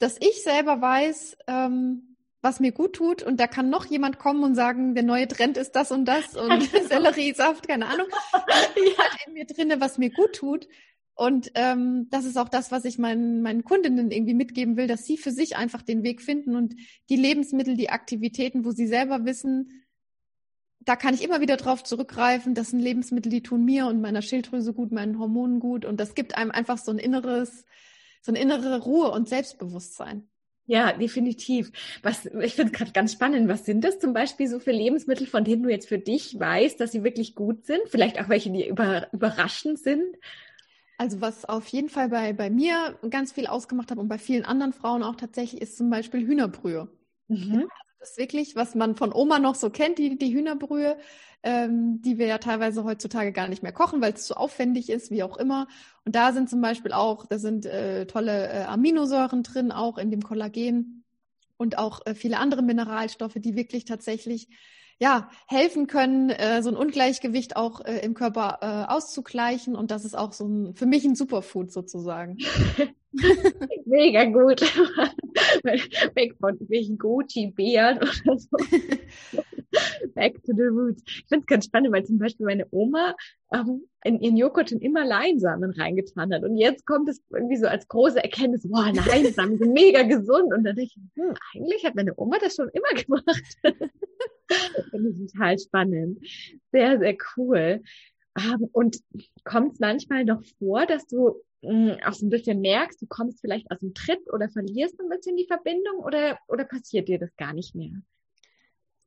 [0.04, 4.44] dass ich selber weiß, ähm, was mir gut tut und da kann noch jemand kommen
[4.44, 6.88] und sagen, der neue Trend ist das und das und genau.
[6.88, 8.08] Selleriesaft, keine Ahnung.
[8.34, 8.98] ja.
[8.98, 10.68] halt in mir drinne, was mir gut tut.
[11.16, 15.06] Und ähm, das ist auch das, was ich meinen, meinen Kundinnen irgendwie mitgeben will, dass
[15.06, 16.76] sie für sich einfach den Weg finden und
[17.10, 19.86] die Lebensmittel, die Aktivitäten, wo sie selber wissen,
[20.82, 22.56] da kann ich immer wieder drauf zurückgreifen.
[22.56, 25.86] Das sind Lebensmittel, die tun mir und meiner Schilddrüse gut, meinen Hormonen gut.
[25.86, 27.64] Und das gibt einem einfach so ein inneres,
[28.24, 30.28] so eine innere Ruhe und Selbstbewusstsein.
[30.66, 31.72] Ja, definitiv.
[32.04, 33.50] Was ich finde es gerade ganz spannend.
[33.50, 36.80] Was sind das zum Beispiel so für Lebensmittel, von denen du jetzt für dich weißt,
[36.80, 37.82] dass sie wirklich gut sind?
[37.88, 40.16] Vielleicht auch welche, die über, überraschend sind?
[40.98, 44.46] Also was auf jeden Fall bei, bei mir ganz viel ausgemacht hat und bei vielen
[44.46, 46.88] anderen Frauen auch tatsächlich ist zum Beispiel Hühnerbrühe.
[47.28, 47.62] Mhm.
[47.62, 47.68] Ja,
[48.04, 50.98] ist wirklich, was man von Oma noch so kennt, die, die Hühnerbrühe,
[51.44, 55.12] ähm, die wir ja teilweise heutzutage gar nicht mehr kochen, weil es zu aufwendig ist,
[55.12, 55.68] wie auch immer.
[56.06, 60.12] Und da sind zum Beispiel auch, da sind äh, tolle äh, Aminosäuren drin, auch in
[60.12, 61.04] dem Kollagen
[61.58, 64.48] und auch äh, viele andere Mineralstoffe, die wirklich tatsächlich
[65.00, 69.76] ja, helfen können, äh, so ein Ungleichgewicht auch äh, im Körper äh, auszugleichen.
[69.76, 72.38] Und das ist auch so ein, für mich ein Superfood sozusagen.
[73.86, 74.62] Mega gut.
[76.16, 78.58] Weg von welchen Gucci-Bären oder so.
[80.16, 81.04] Back to the roots.
[81.06, 83.16] Ich finde es ganz spannend, weil zum Beispiel meine Oma
[83.54, 86.44] ähm, in ihren Joghurt schon immer Leinsamen reingetan hat.
[86.44, 90.54] Und jetzt kommt es irgendwie so als große Erkenntnis, boah, Leinsamen sind mega gesund.
[90.54, 93.44] Und dann denke ich, hm, eigentlich hat meine Oma das schon immer gemacht.
[94.92, 96.20] finde ich total spannend.
[96.72, 97.82] Sehr, sehr cool.
[98.38, 98.98] Ähm, und
[99.44, 103.42] kommt es manchmal noch vor, dass du hm, auch so ein bisschen merkst, du kommst
[103.42, 107.36] vielleicht aus dem Tritt oder verlierst ein bisschen die Verbindung oder, oder passiert dir das
[107.38, 107.94] gar nicht mehr?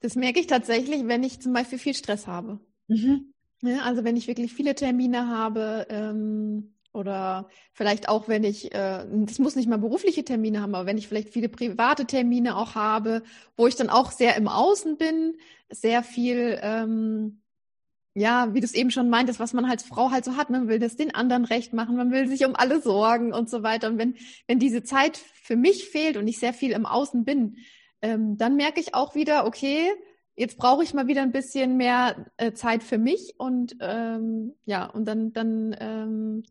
[0.01, 2.61] Das merke ich tatsächlich, wenn ich zum Beispiel viel Stress habe.
[2.89, 3.33] Mhm.
[3.63, 9.07] Ja, also wenn ich wirklich viele Termine habe ähm, oder vielleicht auch, wenn ich, äh,
[9.11, 12.75] das muss nicht mal berufliche Termine haben, aber wenn ich vielleicht viele private Termine auch
[12.75, 13.23] habe,
[13.57, 15.37] wo ich dann auch sehr im Außen bin,
[15.71, 17.41] sehr viel, ähm,
[18.17, 20.69] ja, wie du es eben schon meintest, was man als Frau halt so hat, man
[20.69, 23.89] will das den anderen recht machen, man will sich um alle sorgen und so weiter.
[23.89, 27.59] Und wenn, wenn diese Zeit für mich fehlt und ich sehr viel im Außen bin,
[28.01, 29.91] ähm, dann merke ich auch wieder, okay,
[30.35, 34.87] jetzt brauche ich mal wieder ein bisschen mehr äh, Zeit für mich und ähm, ja,
[34.87, 36.43] und dann, dann, ähm,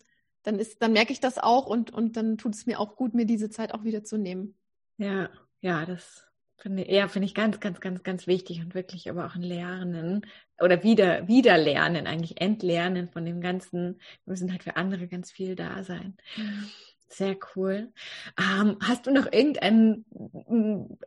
[0.43, 3.15] dann ist, dann merke ich das auch und, und dann tut es mir auch gut,
[3.15, 4.53] mir diese Zeit auch wieder zu nehmen.
[4.99, 9.25] Ja, ja, das finde ja, finde ich ganz, ganz, ganz, ganz wichtig und wirklich aber
[9.25, 10.25] auch ein Lernen
[10.59, 13.99] oder wieder, wieder lernen, eigentlich entlernen von dem Ganzen.
[14.25, 16.17] Wir müssen halt für andere ganz viel da sein.
[16.37, 16.69] Mhm.
[17.07, 17.93] Sehr cool.
[18.37, 20.03] Ähm, hast du noch irgendeine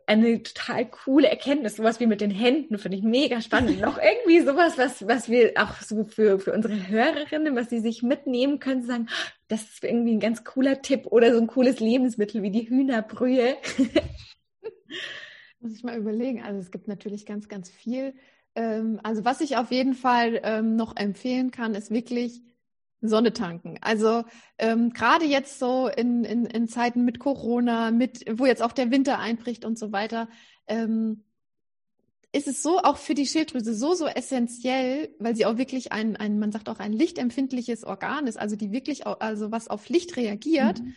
[0.07, 3.79] eine total coole Erkenntnis, sowas wie mit den Händen, finde ich mega spannend.
[3.81, 8.01] noch irgendwie sowas, was, was wir auch so für, für unsere Hörerinnen, was sie sich
[8.01, 9.07] mitnehmen können, sagen,
[9.49, 13.57] das ist irgendwie ein ganz cooler Tipp oder so ein cooles Lebensmittel wie die Hühnerbrühe.
[15.59, 16.41] Muss ich mal überlegen.
[16.41, 18.13] Also es gibt natürlich ganz, ganz viel.
[18.55, 22.41] Ähm, also was ich auf jeden Fall ähm, noch empfehlen kann, ist wirklich
[23.01, 23.77] Sonne tanken.
[23.81, 24.23] Also
[24.57, 28.91] ähm, gerade jetzt so in, in, in Zeiten mit Corona, mit wo jetzt auch der
[28.91, 30.27] Winter einbricht und so weiter,
[30.67, 31.23] ähm,
[32.31, 36.15] ist es so auch für die Schilddrüse so so essentiell, weil sie auch wirklich ein,
[36.15, 39.89] ein man sagt auch ein lichtempfindliches Organ ist, also die wirklich auch, also was auf
[39.89, 40.81] Licht reagiert.
[40.81, 40.95] Mhm.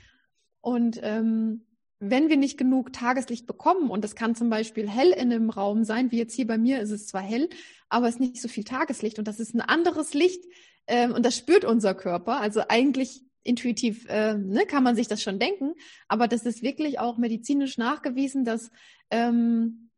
[0.60, 1.62] Und ähm,
[2.04, 5.84] wenn wir nicht genug Tageslicht bekommen, und das kann zum Beispiel hell in einem Raum
[5.84, 7.48] sein, wie jetzt hier bei mir ist es zwar hell,
[7.88, 10.44] aber es ist nicht so viel Tageslicht und das ist ein anderes Licht
[10.88, 12.40] ähm, und das spürt unser Körper.
[12.40, 15.74] Also eigentlich intuitiv äh, ne, kann man sich das schon denken,
[16.08, 18.72] aber das ist wirklich auch medizinisch nachgewiesen, dass
[19.10, 19.90] ähm,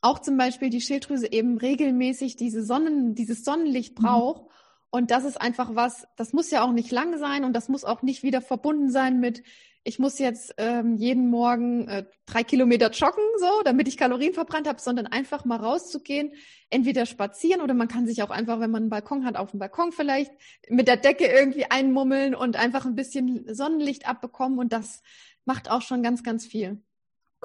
[0.00, 4.02] auch zum Beispiel die Schilddrüse eben regelmäßig diese Sonnen, dieses Sonnenlicht mhm.
[4.04, 4.44] braucht.
[4.44, 4.50] Mhm.
[4.90, 7.84] Und das ist einfach was, das muss ja auch nicht lang sein und das muss
[7.84, 9.42] auch nicht wieder verbunden sein mit,
[9.82, 14.68] ich muss jetzt ähm, jeden Morgen äh, drei Kilometer joggen, so, damit ich Kalorien verbrannt
[14.68, 16.34] habe, sondern einfach mal rauszugehen,
[16.68, 19.60] entweder spazieren oder man kann sich auch einfach, wenn man einen Balkon hat, auf dem
[19.60, 20.32] Balkon vielleicht
[20.68, 25.02] mit der Decke irgendwie einmummeln und einfach ein bisschen Sonnenlicht abbekommen und das
[25.46, 26.82] macht auch schon ganz, ganz viel.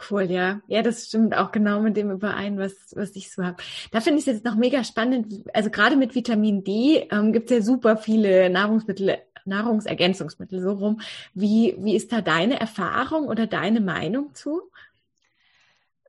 [0.09, 0.61] Cool, ja.
[0.67, 3.63] Ja, das stimmt auch genau mit dem überein, was, was ich so habe.
[3.91, 5.43] Da finde ich es jetzt noch mega spannend.
[5.53, 11.01] Also gerade mit Vitamin D ähm, gibt es ja super viele Nahrungsmittel Nahrungsergänzungsmittel so rum.
[11.33, 14.63] Wie, wie ist da deine Erfahrung oder deine Meinung zu?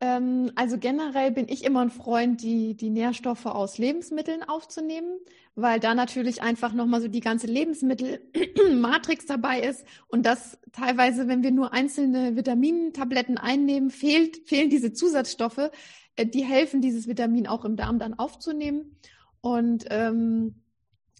[0.00, 5.18] Ähm, also generell bin ich immer ein Freund, die, die Nährstoffe aus Lebensmitteln aufzunehmen,
[5.54, 11.42] weil da natürlich einfach nochmal so die ganze Lebensmittelmatrix dabei ist und das teilweise, wenn
[11.42, 15.70] wir nur einzelne Vitamintabletten einnehmen, fehlt, fehlen diese Zusatzstoffe,
[16.16, 18.98] äh, die helfen, dieses Vitamin auch im Darm dann aufzunehmen.
[19.40, 20.56] Und ähm,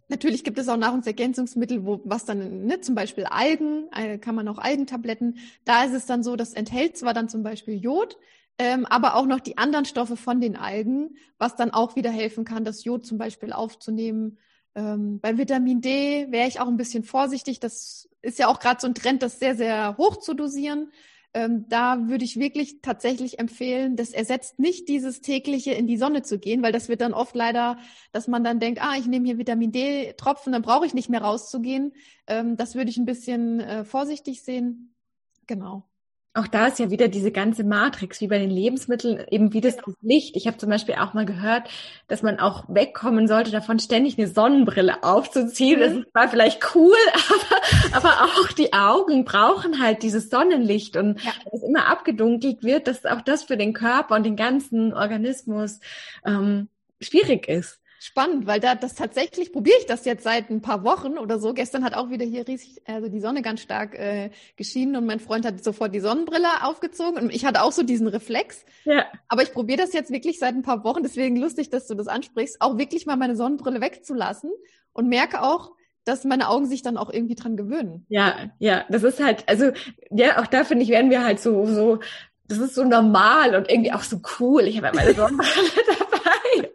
[0.09, 4.47] Natürlich gibt es auch Nahrungsergänzungsmittel, wo was dann, ne, zum Beispiel Algen, äh, kann man
[4.47, 5.39] auch Algentabletten.
[5.65, 8.17] Da ist es dann so, das enthält zwar dann zum Beispiel Jod,
[8.59, 12.45] ähm, aber auch noch die anderen Stoffe von den Algen, was dann auch wieder helfen
[12.45, 14.39] kann, das Jod zum Beispiel aufzunehmen.
[14.75, 17.61] Ähm, bei Vitamin D wäre ich auch ein bisschen vorsichtig.
[17.61, 20.91] Das ist ja auch gerade so ein Trend, das sehr, sehr hoch zu dosieren.
[21.35, 26.23] Ähm, da würde ich wirklich tatsächlich empfehlen, das ersetzt nicht dieses tägliche in die Sonne
[26.23, 27.79] zu gehen, weil das wird dann oft leider,
[28.13, 31.21] dass man dann denkt, ah, ich nehme hier Vitamin D-Tropfen, dann brauche ich nicht mehr
[31.21, 31.93] rauszugehen.
[32.27, 34.95] Ähm, das würde ich ein bisschen äh, vorsichtig sehen.
[35.47, 35.85] Genau
[36.37, 39.77] auch da ist ja wieder diese ganze Matrix, wie bei den Lebensmitteln, eben wie das,
[39.77, 39.97] genau.
[40.03, 40.37] Licht.
[40.37, 41.69] Ich habe zum Beispiel auch mal gehört,
[42.09, 45.79] dass man auch wegkommen sollte, davon ständig eine Sonnenbrille aufzuziehen.
[45.79, 45.83] Mhm.
[45.83, 46.97] Das ist zwar vielleicht cool,
[47.93, 51.33] aber, aber auch die Augen brauchen halt dieses Sonnenlicht und ja.
[51.53, 55.81] es immer abgedunkelt wird, dass auch das für den Körper und den ganzen Organismus
[56.25, 56.69] ähm,
[57.01, 57.81] schwierig ist.
[57.99, 61.55] Spannend, weil da das tatsächlich probiere ich das jetzt seit ein paar Wochen oder so.
[61.55, 65.21] Gestern hat auch wieder hier riesig, also die Sonne ganz stark äh, geschienen und mein
[65.21, 68.65] Freund hat sofort die Sonnenbrille aufgezogen und ich hatte auch so diesen Reflex.
[68.85, 69.07] Ja.
[69.29, 72.09] Aber ich probiere das jetzt wirklich seit ein paar Wochen, deswegen lustig, dass du das
[72.09, 74.51] ansprichst, auch wirklich mal meine Sonnenbrille wegzulassen
[74.93, 75.73] und merke auch,
[76.05, 78.07] dass meine Augen sich dann auch irgendwie dran gewöhnen.
[78.09, 79.73] Ja, ja, das ist halt, also
[80.11, 81.99] ja, auch da finde ich, werden wir halt so, so,
[82.47, 84.63] das ist so normal und irgendwie auch so cool.
[84.63, 86.71] Ich habe ja meine Sonnenbrille dabei.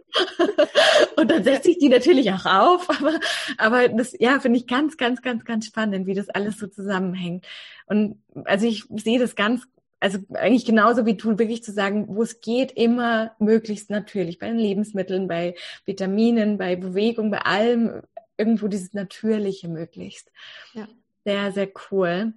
[1.16, 3.20] Und dann setze ich die natürlich auch auf, aber,
[3.58, 7.46] aber das, ja, finde ich ganz, ganz, ganz, ganz spannend, wie das alles so zusammenhängt.
[7.86, 9.64] Und also ich sehe das ganz,
[10.00, 14.48] also eigentlich genauso wie du, wirklich zu sagen, wo es geht, immer möglichst natürlich, bei
[14.48, 18.02] den Lebensmitteln, bei Vitaminen, bei Bewegung, bei allem,
[18.38, 20.32] irgendwo dieses Natürliche möglichst.
[20.74, 20.88] Ja.
[21.24, 22.34] Sehr, sehr cool.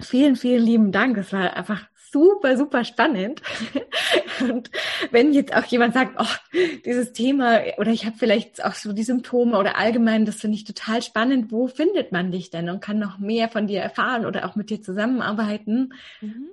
[0.00, 1.16] Vielen, vielen lieben Dank.
[1.16, 3.42] Es war einfach super, super spannend.
[4.40, 4.70] Und
[5.10, 9.02] wenn jetzt auch jemand sagt, oh, dieses Thema oder ich habe vielleicht auch so die
[9.02, 12.98] Symptome oder allgemein, das finde ich total spannend, wo findet man dich denn und kann
[12.98, 15.92] noch mehr von dir erfahren oder auch mit dir zusammenarbeiten?
[16.20, 16.48] Mhm.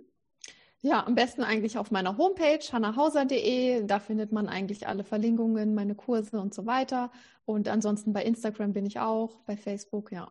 [0.86, 3.86] Ja, am besten eigentlich auf meiner Homepage hannahauser.de.
[3.86, 7.10] Da findet man eigentlich alle Verlinkungen, meine Kurse und so weiter.
[7.46, 10.30] Und ansonsten bei Instagram bin ich auch, bei Facebook, ja.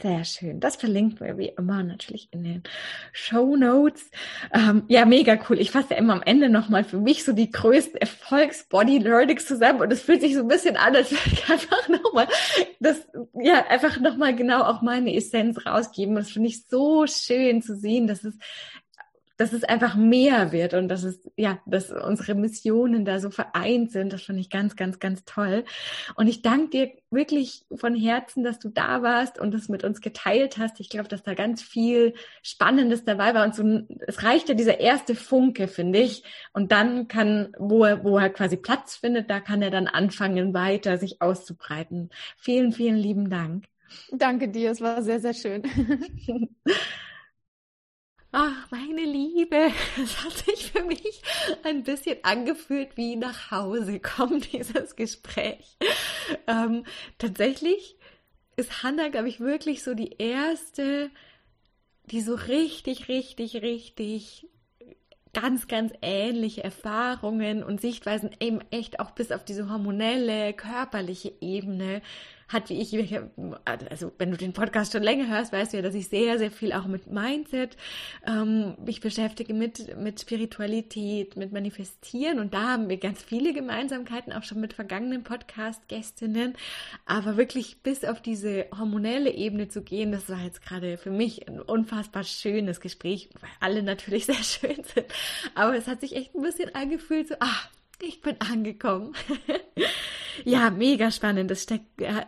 [0.00, 0.60] Sehr schön.
[0.60, 2.62] Das verlinken wir wie immer natürlich in den
[3.12, 4.10] Show Notes.
[4.52, 5.58] Ähm, ja, mega cool.
[5.58, 9.92] Ich fasse ja immer am Ende nochmal für mich so die größten Erfolgs-Body-Learnings zusammen und
[9.92, 12.28] es fühlt sich so ein bisschen an, als würde ich einfach nochmal
[12.78, 13.08] das,
[13.42, 16.16] ja, einfach nochmal genau auch meine Essenz rausgeben.
[16.16, 18.34] Und das finde ich so schön zu sehen, dass es
[19.38, 23.92] dass es einfach mehr wird und dass es, ja, dass unsere Missionen da so vereint
[23.92, 24.12] sind.
[24.12, 25.64] Das fand ich ganz, ganz, ganz toll.
[26.16, 30.00] Und ich danke dir wirklich von Herzen, dass du da warst und das mit uns
[30.00, 30.80] geteilt hast.
[30.80, 33.62] Ich glaube, dass da ganz viel Spannendes dabei war und so,
[34.08, 36.24] es reicht ja dieser erste Funke, finde ich.
[36.52, 40.52] Und dann kann, wo er, wo er quasi Platz findet, da kann er dann anfangen,
[40.52, 42.10] weiter sich auszubreiten.
[42.36, 43.66] Vielen, vielen lieben Dank.
[44.10, 45.62] Danke dir, es war sehr, sehr schön.
[48.30, 51.22] Ach, meine Liebe, es hat sich für mich
[51.62, 55.78] ein bisschen angefühlt wie nach Hause kommt dieses Gespräch.
[56.46, 56.84] Ähm,
[57.16, 57.96] tatsächlich
[58.56, 61.10] ist Hannah, glaube ich, wirklich so die erste,
[62.06, 64.46] die so richtig, richtig, richtig
[65.32, 72.02] ganz, ganz ähnliche Erfahrungen und Sichtweisen eben echt auch bis auf diese hormonelle, körperliche Ebene
[72.48, 72.94] hat wie ich,
[73.64, 76.50] also wenn du den Podcast schon länger hörst, weißt du ja, dass ich sehr, sehr
[76.50, 77.76] viel auch mit Mindset
[78.26, 82.38] ähm, mich beschäftige, mit, mit Spiritualität, mit Manifestieren.
[82.38, 86.54] Und da haben wir ganz viele Gemeinsamkeiten, auch schon mit vergangenen Podcast-Gästinnen,
[87.04, 91.48] aber wirklich bis auf diese hormonelle Ebene zu gehen, das war jetzt gerade für mich
[91.48, 95.06] ein unfassbar schönes Gespräch, weil alle natürlich sehr schön sind,
[95.54, 97.68] aber es hat sich echt ein bisschen angefühlt, so, ah,
[98.00, 99.14] ich bin angekommen.
[100.44, 101.50] ja, mega spannend.
[101.50, 101.86] Das steckt,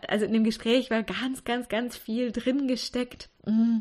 [0.08, 3.28] also in dem Gespräch war ganz, ganz, ganz viel drin gesteckt.
[3.46, 3.78] Mm.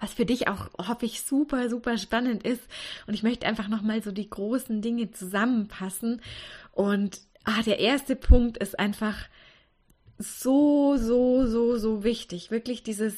[0.00, 2.62] Was für dich auch, hoffe ich, super, super spannend ist.
[3.06, 6.20] Und ich möchte einfach nochmal so die großen Dinge zusammenpassen.
[6.72, 9.16] Und ah, der erste Punkt ist einfach
[10.18, 12.50] so, so, so, so wichtig.
[12.50, 13.14] Wirklich dieses,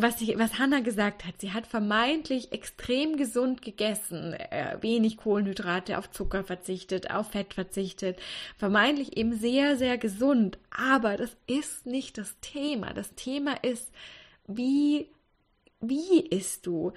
[0.00, 5.98] was, ich, was Hannah gesagt hat, sie hat vermeintlich extrem gesund gegessen, äh, wenig Kohlenhydrate,
[5.98, 8.20] auf Zucker verzichtet, auf Fett verzichtet,
[8.56, 10.58] vermeintlich eben sehr, sehr gesund.
[10.70, 12.94] Aber das ist nicht das Thema.
[12.94, 13.90] Das Thema ist,
[14.46, 15.08] wie,
[15.80, 16.92] wie isst du?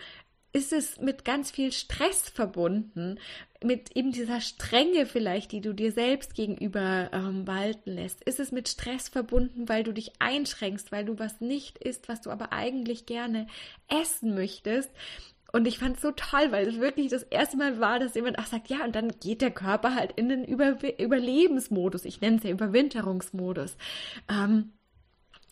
[0.53, 3.19] Ist es mit ganz viel Stress verbunden,
[3.63, 8.23] mit eben dieser Strenge vielleicht, die du dir selbst gegenüber ähm, walten lässt.
[8.23, 12.21] Ist es mit Stress verbunden, weil du dich einschränkst, weil du was nicht isst, was
[12.21, 13.47] du aber eigentlich gerne
[13.87, 14.89] essen möchtest?
[15.53, 18.39] Und ich fand es so toll, weil es wirklich das erste Mal war, dass jemand
[18.39, 22.05] auch sagt, ja, und dann geht der Körper halt in den Über Überlebensmodus.
[22.05, 23.75] Ich nenne es ja Überwinterungsmodus.
[24.29, 24.71] Ähm,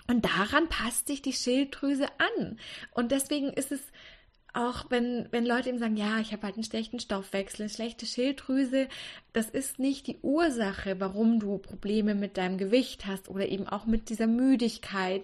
[0.07, 2.57] und daran passt sich die Schilddrüse an.
[2.91, 3.81] Und deswegen ist es
[4.53, 8.05] auch wenn, wenn Leute eben sagen, ja, ich habe halt einen schlechten Stoffwechsel, eine schlechte
[8.05, 8.87] Schilddrüse,
[9.31, 13.85] das ist nicht die Ursache, warum du Probleme mit deinem Gewicht hast oder eben auch
[13.85, 15.23] mit dieser Müdigkeit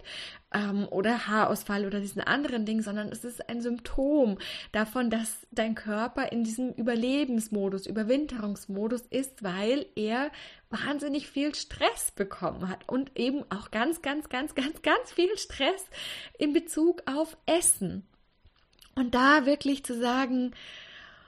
[0.54, 4.38] ähm, oder Haarausfall oder diesen anderen Dingen, sondern es ist ein Symptom
[4.72, 10.30] davon, dass dein Körper in diesem Überlebensmodus, Überwinterungsmodus ist, weil er
[10.70, 15.86] wahnsinnig viel Stress bekommen hat und eben auch ganz, ganz, ganz, ganz, ganz viel Stress
[16.38, 18.06] in Bezug auf Essen.
[18.96, 20.52] Und da wirklich zu sagen,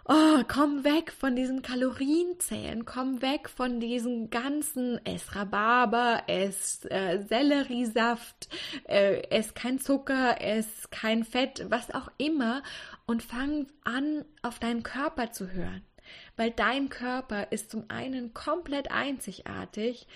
[0.05, 7.19] oh, komm weg von diesen Kalorienzählen, komm weg von diesen ganzen, ess Rhabarber, ess äh,
[7.27, 8.47] Selleriesaft,
[8.87, 12.63] äh, ess kein Zucker, ess kein Fett, was auch immer
[13.05, 15.81] und fang an, auf deinen Körper zu hören.
[16.37, 20.07] Weil dein Körper ist zum einen komplett einzigartig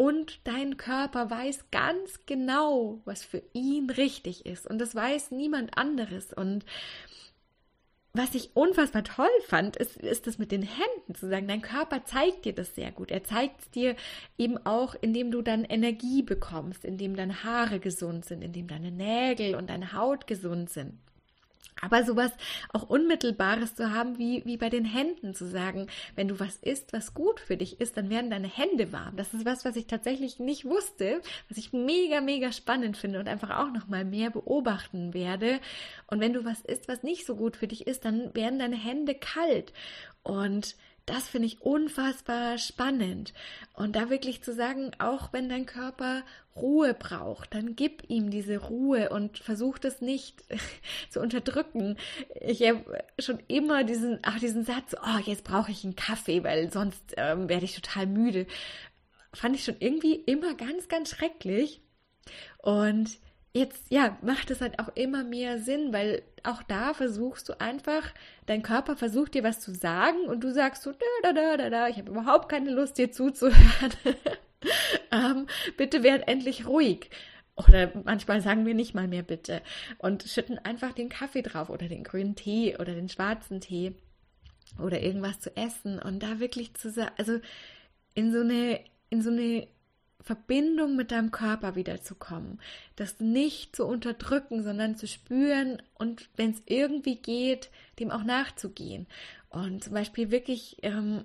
[0.00, 4.66] und dein Körper weiß ganz genau, was für ihn richtig ist.
[4.66, 6.32] Und das weiß niemand anderes.
[6.32, 6.64] Und
[8.14, 12.02] was ich unfassbar toll fand, ist, ist das mit den Händen zu sagen, dein Körper
[12.06, 13.10] zeigt dir das sehr gut.
[13.10, 13.94] Er zeigt es dir
[14.38, 19.54] eben auch, indem du dann Energie bekommst, indem deine Haare gesund sind, indem deine Nägel
[19.54, 20.94] und deine Haut gesund sind.
[21.80, 22.30] Aber sowas
[22.72, 26.92] auch Unmittelbares zu haben, wie, wie bei den Händen zu sagen, wenn du was isst,
[26.92, 29.16] was gut für dich ist, dann werden deine Hände warm.
[29.16, 33.28] Das ist was, was ich tatsächlich nicht wusste, was ich mega, mega spannend finde und
[33.28, 35.58] einfach auch nochmal mehr beobachten werde.
[36.06, 38.76] Und wenn du was isst, was nicht so gut für dich ist, dann werden deine
[38.76, 39.72] Hände kalt.
[40.22, 43.32] Und das finde ich unfassbar spannend.
[43.74, 46.22] Und da wirklich zu sagen, auch wenn dein Körper
[46.56, 50.42] Ruhe braucht, dann gib ihm diese Ruhe und versuch das nicht
[51.10, 51.96] zu unterdrücken.
[52.40, 56.72] Ich habe schon immer diesen, ach, diesen Satz, oh, jetzt brauche ich einen Kaffee, weil
[56.72, 58.46] sonst ähm, werde ich total müde.
[59.32, 61.80] Fand ich schon irgendwie immer ganz, ganz schrecklich.
[62.58, 63.18] Und
[63.52, 68.14] jetzt, ja, macht es halt auch immer mehr Sinn, weil auch da versuchst du einfach,
[68.46, 71.70] dein Körper versucht dir was zu sagen und du sagst so, da, da, da, da,
[71.70, 73.92] da, ich habe überhaupt keine Lust, dir zuzuhören.
[75.12, 77.10] ähm, bitte werd endlich ruhig.
[77.56, 79.60] Oder manchmal sagen wir nicht mal mehr bitte
[79.98, 83.96] und schütten einfach den Kaffee drauf oder den grünen Tee oder den schwarzen Tee
[84.78, 87.38] oder irgendwas zu essen und da wirklich zu sagen, also
[88.14, 89.66] in so eine, in so eine
[90.22, 92.60] Verbindung mit deinem Körper wiederzukommen,
[92.96, 99.06] das nicht zu unterdrücken, sondern zu spüren und wenn es irgendwie geht, dem auch nachzugehen.
[99.48, 101.24] Und zum Beispiel wirklich ähm,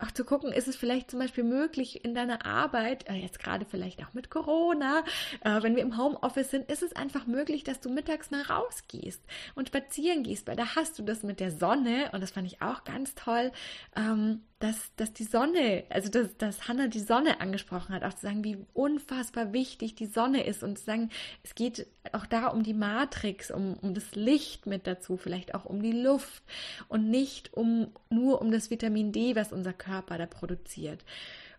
[0.00, 3.64] auch zu gucken, ist es vielleicht zum Beispiel möglich in deiner Arbeit, äh, jetzt gerade
[3.64, 5.04] vielleicht auch mit Corona,
[5.42, 9.22] äh, wenn wir im Homeoffice sind, ist es einfach möglich, dass du mittags mal rausgehst
[9.54, 12.62] und spazieren gehst, weil da hast du das mit der Sonne und das fand ich
[12.62, 13.52] auch ganz toll,
[13.96, 18.26] ähm, dass, dass die Sonne, also dass, dass Hannah die Sonne angesprochen hat, auch zu
[18.26, 21.10] sagen, wie unfassbar wichtig die Sonne ist und zu sagen,
[21.42, 25.64] es geht auch da um die Matrix, um, um das Licht mit dazu, vielleicht auch
[25.64, 26.42] um die Luft
[26.88, 31.06] und nicht um nur um das Vitamin D, was unser Körper da produziert.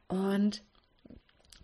[0.07, 0.61] Und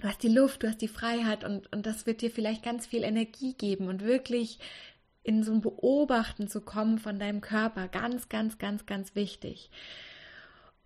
[0.02, 2.88] du hast die Luft, du hast die Freiheit und, und das wird dir vielleicht ganz
[2.88, 4.58] viel Energie geben und wirklich
[5.22, 7.88] in so ein Beobachten zu kommen von deinem Körper.
[7.90, 9.70] Ganz, ganz, ganz, ganz wichtig.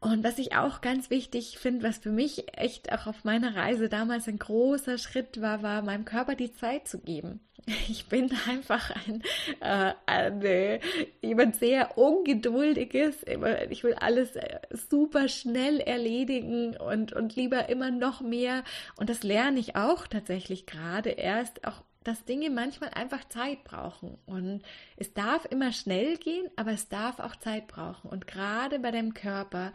[0.02, 3.88] Und was ich auch ganz wichtig finde, was für mich echt auch auf meiner Reise
[3.88, 7.40] damals ein großer Schritt war, war meinem Körper die Zeit zu geben.
[7.88, 9.22] Ich bin einfach ein,
[9.60, 10.80] äh, eine,
[11.22, 13.24] jemand sehr ungeduldiges.
[13.70, 18.64] Ich will alles äh, super schnell erledigen und, und lieber immer noch mehr.
[18.98, 24.18] Und das lerne ich auch tatsächlich gerade erst, auch dass Dinge manchmal einfach Zeit brauchen.
[24.26, 24.64] Und
[24.98, 28.10] es darf immer schnell gehen, aber es darf auch Zeit brauchen.
[28.10, 29.74] Und gerade bei deinem Körper,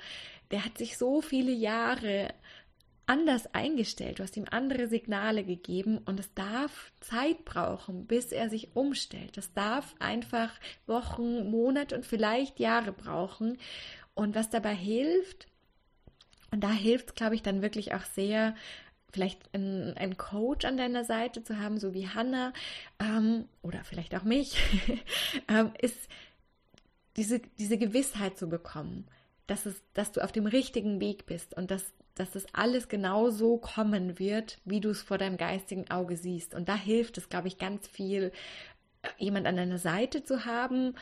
[0.51, 2.35] der hat sich so viele Jahre
[3.07, 4.19] anders eingestellt.
[4.19, 9.39] Du hast ihm andere Signale gegeben und es darf Zeit brauchen, bis er sich umstellt.
[9.39, 10.51] Es darf einfach
[10.87, 13.59] Wochen, Monate und vielleicht Jahre brauchen.
[14.15, 15.47] Und was dabei hilft,
[16.51, 18.55] und da hilft es, glaube ich, dann wirklich auch sehr,
[19.17, 22.53] vielleicht einen, einen Coach an deiner Seite zu haben, so wie Hannah
[23.01, 24.59] ähm, oder vielleicht auch mich,
[25.49, 25.97] ähm, ist
[27.17, 29.07] diese, diese Gewissheit zu bekommen,
[29.47, 33.31] dass, es, dass du auf dem richtigen Weg bist und dass, dass das alles genau
[33.31, 36.55] so kommen wird, wie du es vor deinem geistigen Auge siehst.
[36.55, 38.33] Und da hilft es, glaube ich, ganz viel,
[39.01, 40.95] äh, jemand an deiner Seite zu haben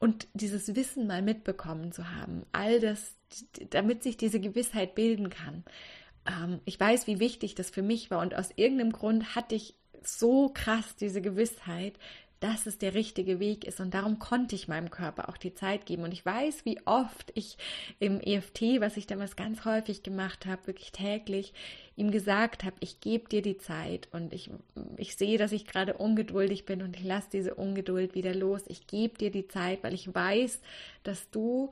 [0.00, 2.46] und dieses Wissen mal mitbekommen zu haben.
[2.50, 3.14] All das,
[3.70, 5.62] damit sich diese Gewissheit bilden kann
[6.26, 9.74] ähm, ich weiß, wie wichtig das für mich war und aus irgendeinem Grund hatte ich
[10.02, 11.94] so krass diese Gewissheit,
[12.44, 13.80] dass es der richtige Weg ist.
[13.80, 16.02] Und darum konnte ich meinem Körper auch die Zeit geben.
[16.02, 17.56] Und ich weiß, wie oft ich
[18.00, 21.54] im EFT, was ich damals ganz häufig gemacht habe, wirklich täglich,
[21.96, 24.50] ihm gesagt habe, ich gebe dir die Zeit und ich,
[24.98, 28.62] ich sehe, dass ich gerade ungeduldig bin und ich lasse diese Ungeduld wieder los.
[28.66, 30.60] Ich gebe dir die Zeit, weil ich weiß,
[31.02, 31.70] dass du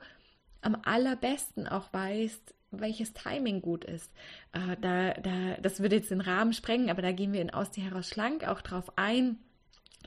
[0.61, 4.11] am allerbesten auch weißt, welches Timing gut ist.
[4.51, 7.71] Äh, da, da, das würde jetzt den Rahmen sprengen, aber da gehen wir in Aus
[7.71, 9.37] dir heraus schlank auch drauf ein,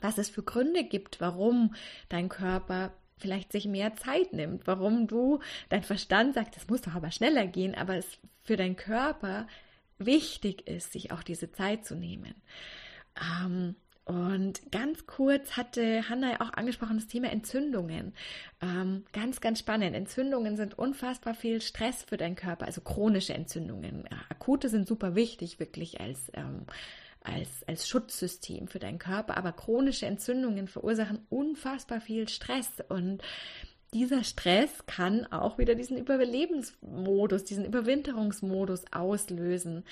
[0.01, 1.75] was es für Gründe gibt, warum
[2.09, 5.39] dein Körper vielleicht sich mehr Zeit nimmt, warum du,
[5.69, 9.47] dein Verstand sagt, das muss doch aber schneller gehen, aber es für deinen Körper
[9.97, 12.35] wichtig ist, sich auch diese Zeit zu nehmen.
[13.19, 14.36] Ähm, und
[14.71, 18.13] ganz kurz hatte Hanna auch angesprochen das Thema Entzündungen.
[18.61, 19.95] Ähm, ganz, ganz spannend.
[19.95, 24.05] Entzündungen sind unfassbar viel Stress für deinen Körper, also chronische Entzündungen.
[24.29, 26.65] Akute sind super wichtig, wirklich als, ähm,
[27.21, 33.21] als, als Schutzsystem für deinen Körper, aber chronische Entzündungen verursachen unfassbar viel Stress und
[33.93, 39.85] dieser Stress kann auch wieder diesen Überlebensmodus, diesen Überwinterungsmodus auslösen.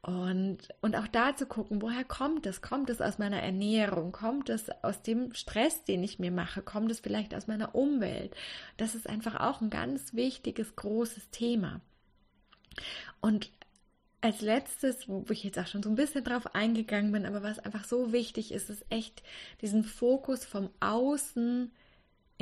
[0.00, 2.62] Und, und auch da zu gucken, woher kommt es?
[2.62, 4.10] Kommt es aus meiner Ernährung?
[4.10, 6.62] Kommt es aus dem Stress, den ich mir mache?
[6.62, 8.34] Kommt es vielleicht aus meiner Umwelt?
[8.78, 11.80] Das ist einfach auch ein ganz wichtiges, großes Thema.
[13.20, 13.50] Und
[14.22, 17.58] als letztes, wo ich jetzt auch schon so ein bisschen drauf eingegangen bin, aber was
[17.58, 19.22] einfach so wichtig ist, ist echt
[19.60, 21.70] diesen Fokus vom Außen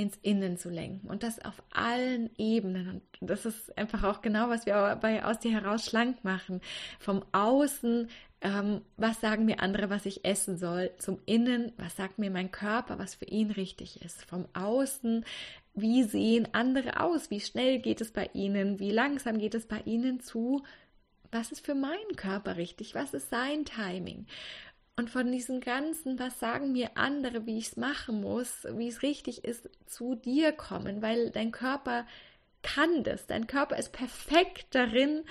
[0.01, 3.03] ins Innen zu lenken und das auf allen Ebenen.
[3.21, 6.61] Und das ist einfach auch genau, was wir bei aus dir heraus schlank machen.
[6.99, 8.09] Vom Außen,
[8.41, 12.51] ähm, was sagen mir andere, was ich essen soll, zum Innen, was sagt mir mein
[12.51, 14.25] Körper, was für ihn richtig ist.
[14.25, 15.25] Vom Außen,
[15.75, 19.83] wie sehen andere aus, wie schnell geht es bei ihnen, wie langsam geht es bei
[19.85, 20.63] ihnen zu,
[21.31, 24.27] was ist für meinen Körper richtig, was ist sein Timing.
[25.01, 29.01] Und von diesen ganzen, was sagen mir andere, wie ich es machen muss, wie es
[29.01, 32.07] richtig ist, zu dir kommen, weil dein Körper
[32.63, 33.27] kann das.
[33.27, 35.25] Dein Körper ist perfekt darin,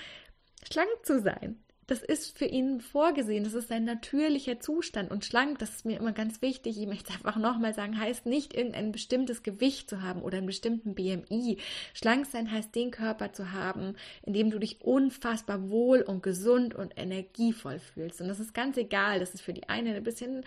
[0.68, 5.58] schlank zu sein das ist für ihn vorgesehen, das ist sein natürlicher Zustand und schlank,
[5.58, 6.80] das ist mir immer ganz wichtig.
[6.80, 10.94] Ich möchte einfach nochmal sagen, heißt nicht irgendein bestimmtes Gewicht zu haben oder einen bestimmten
[10.94, 11.58] BMI.
[11.92, 16.76] Schlank sein heißt den Körper zu haben, in dem du dich unfassbar wohl und gesund
[16.76, 18.20] und energievoll fühlst.
[18.20, 20.44] Und das ist ganz egal, das ist für die eine ein bisschen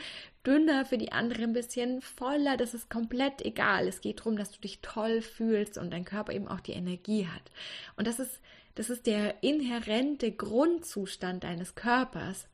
[0.47, 3.89] dünner, für die andere ein bisschen voller, das ist komplett egal.
[3.89, 7.27] Es geht darum, dass du dich toll fühlst und dein Körper eben auch die Energie
[7.27, 7.51] hat.
[7.97, 8.39] Und das ist
[8.75, 12.47] das ist der inhärente Grundzustand deines Körpers.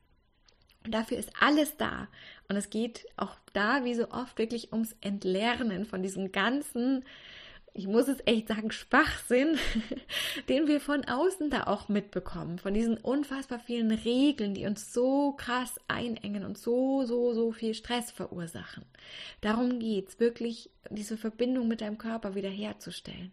[0.84, 2.08] Und dafür ist alles da.
[2.48, 7.04] Und es geht auch da, wie so oft, wirklich ums Entlernen von diesem ganzen,
[7.74, 9.58] ich muss es echt sagen, Schwachsinn,
[10.48, 12.58] den wir von außen da auch mitbekommen.
[12.58, 17.74] Von diesen unfassbar vielen Regeln, die uns so krass einengen und so, so, so viel
[17.74, 18.84] Stress verursachen.
[19.42, 23.32] Darum geht's, wirklich diese Verbindung mit deinem Körper wiederherzustellen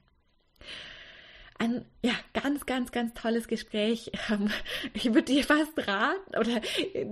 [1.59, 4.11] ein ja, ganz, ganz, ganz tolles Gespräch.
[4.29, 4.49] Ähm,
[4.93, 6.59] ich würde dir fast raten oder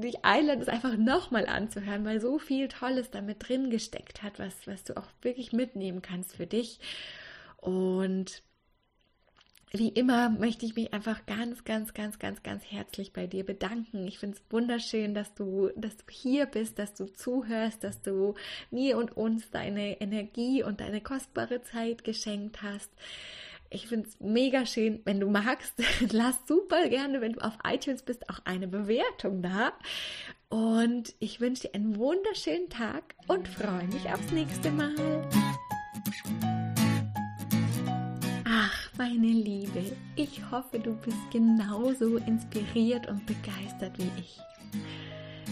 [0.02, 4.68] dich einladen, es einfach nochmal anzuhören, weil so viel Tolles damit drin gesteckt hat, was,
[4.68, 6.80] was du auch wirklich mitnehmen kannst für dich.
[7.58, 8.44] Und
[9.72, 14.08] wie immer möchte ich mich einfach ganz, ganz, ganz, ganz, ganz herzlich bei dir bedanken.
[14.08, 18.36] Ich finde es wunderschön, dass du, dass du hier bist, dass du zuhörst, dass du
[18.72, 22.92] mir und uns deine Energie und deine kostbare Zeit geschenkt hast
[23.76, 25.02] Ich finde es mega schön.
[25.04, 25.74] Wenn du magst,
[26.14, 29.74] lass super gerne, wenn du auf iTunes bist, auch eine Bewertung da.
[30.48, 34.96] Und ich wünsche dir einen wunderschönen Tag und freue mich aufs nächste Mal.
[38.46, 44.40] Ach, meine Liebe, ich hoffe, du bist genauso inspiriert und begeistert wie ich.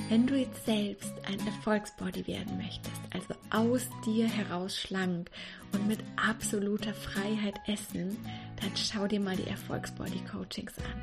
[0.09, 5.29] Wenn du jetzt selbst ein Erfolgsbody werden möchtest, also aus dir heraus schlank
[5.71, 8.17] und mit absoluter Freiheit essen,
[8.61, 11.01] dann schau dir mal die Erfolgsbody Coachings an.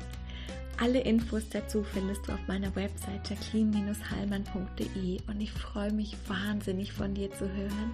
[0.81, 7.13] Alle Infos dazu findest du auf meiner Website jacqueline-hallmann.de und ich freue mich wahnsinnig von
[7.13, 7.93] dir zu hören.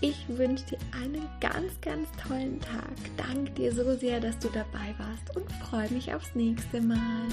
[0.00, 2.94] Ich wünsche dir einen ganz, ganz tollen Tag.
[3.16, 7.26] Danke dir so sehr, dass du dabei warst und freue mich aufs nächste Mal.